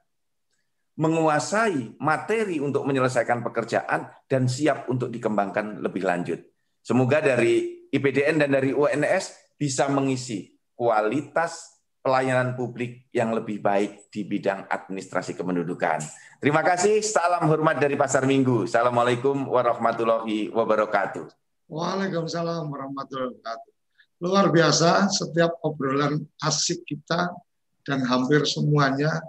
[0.99, 6.43] menguasai materi untuk menyelesaikan pekerjaan, dan siap untuk dikembangkan lebih lanjut.
[6.83, 14.27] Semoga dari IPDN dan dari UNS bisa mengisi kualitas pelayanan publik yang lebih baik di
[14.27, 16.03] bidang administrasi kependudukan.
[16.43, 17.03] Terima kasih.
[17.03, 18.67] Salam hormat dari Pasar Minggu.
[18.67, 21.27] Assalamualaikum warahmatullahi wabarakatuh.
[21.69, 23.73] Waalaikumsalam warahmatullahi wabarakatuh.
[24.19, 27.31] Luar biasa setiap obrolan asik kita
[27.87, 29.23] dan hampir semuanya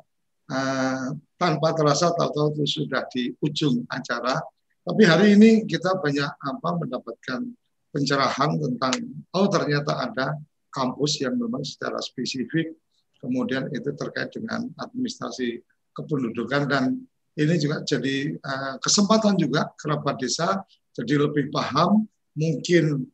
[0.50, 4.44] uh, tanpa terasa tahu-tahu itu sudah di ujung acara.
[4.84, 7.48] Tapi hari ini kita banyak apa mendapatkan
[7.90, 8.94] pencerahan tentang
[9.34, 10.38] oh ternyata ada
[10.70, 12.78] kampus yang memang secara spesifik
[13.18, 15.60] kemudian itu terkait dengan administrasi
[15.98, 17.02] kependudukan dan
[17.34, 20.62] ini juga jadi uh, kesempatan juga kerabat desa
[20.94, 22.06] jadi lebih paham
[22.38, 23.10] mungkin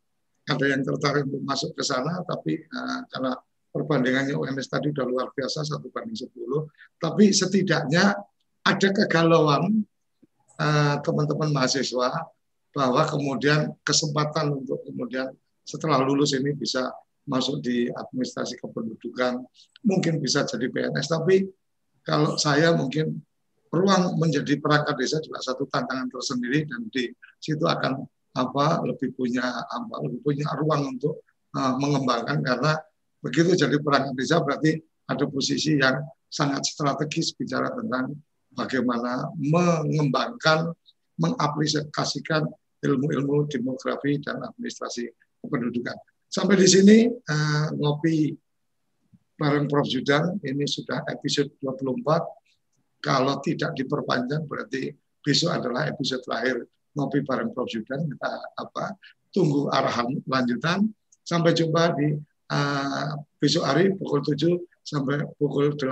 [0.46, 3.34] ada yang tertarik untuk masuk ke sana tapi uh, karena
[3.76, 8.16] perbandingannya UNS tadi sudah luar biasa satu banding sepuluh tapi setidaknya
[8.64, 9.84] ada kegalauan
[10.58, 12.10] eh, teman-teman uh, mahasiswa
[12.72, 15.30] bahwa kemudian kesempatan untuk kemudian
[15.68, 16.92] setelah lulus ini bisa
[17.26, 19.42] masuk di administrasi kependudukan,
[19.82, 21.10] mungkin bisa jadi PNS.
[21.10, 21.42] Tapi
[22.06, 23.18] kalau saya mungkin
[23.74, 27.10] ruang menjadi perangkat desa juga satu tantangan tersendiri dan di
[27.42, 28.06] situ akan
[28.36, 31.26] apa lebih punya apa lebih punya ruang untuk
[31.58, 32.78] uh, mengembangkan karena
[33.26, 34.78] begitu jadi perangkat desa berarti
[35.10, 38.14] ada posisi yang sangat strategis bicara tentang
[38.54, 40.70] bagaimana mengembangkan
[41.18, 42.46] mengaplikasikan
[42.84, 45.10] ilmu-ilmu demografi dan administrasi
[45.42, 45.96] kependudukan.
[46.28, 48.36] Sampai di sini uh, ngopi
[49.40, 49.88] bareng Prof.
[49.88, 53.04] Judan ini sudah episode 24.
[53.04, 56.66] Kalau tidak diperpanjang berarti besok adalah episode terakhir
[56.96, 57.68] ngopi bareng Prof.
[57.72, 58.96] Judan kita apa
[59.32, 60.92] tunggu arahan lanjutan.
[61.26, 62.14] Sampai jumpa di
[62.52, 65.86] uh, besok hari pukul 7 sampai pukul 8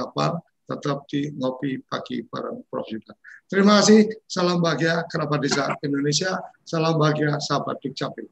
[0.64, 3.16] tetap di ngopi pagi bareng Prof Judan.
[3.52, 8.32] Terima kasih, salam bahagia kerabat desa Indonesia, salam bahagia sahabat Dukcapil.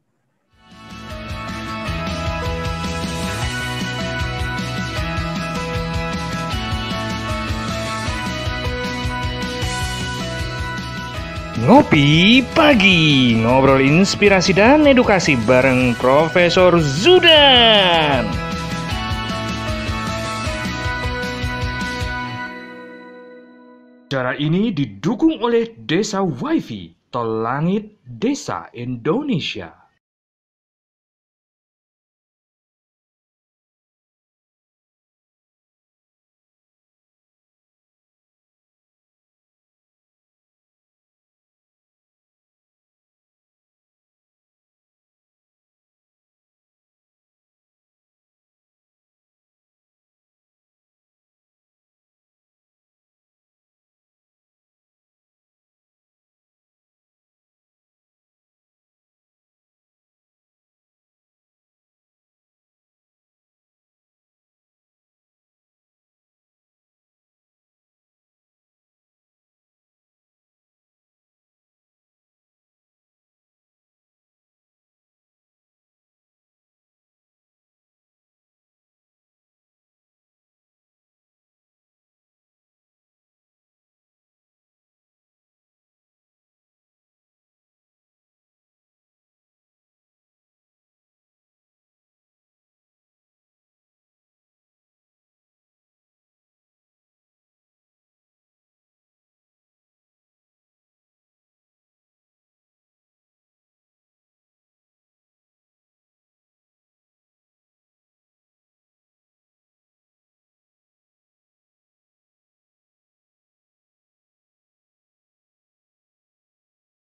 [11.62, 18.26] Ngopi Pagi, ngobrol inspirasi dan edukasi bareng Profesor Zudan.
[24.10, 29.81] Cara ini didukung oleh Desa Wifi, Tol Langit Desa Indonesia.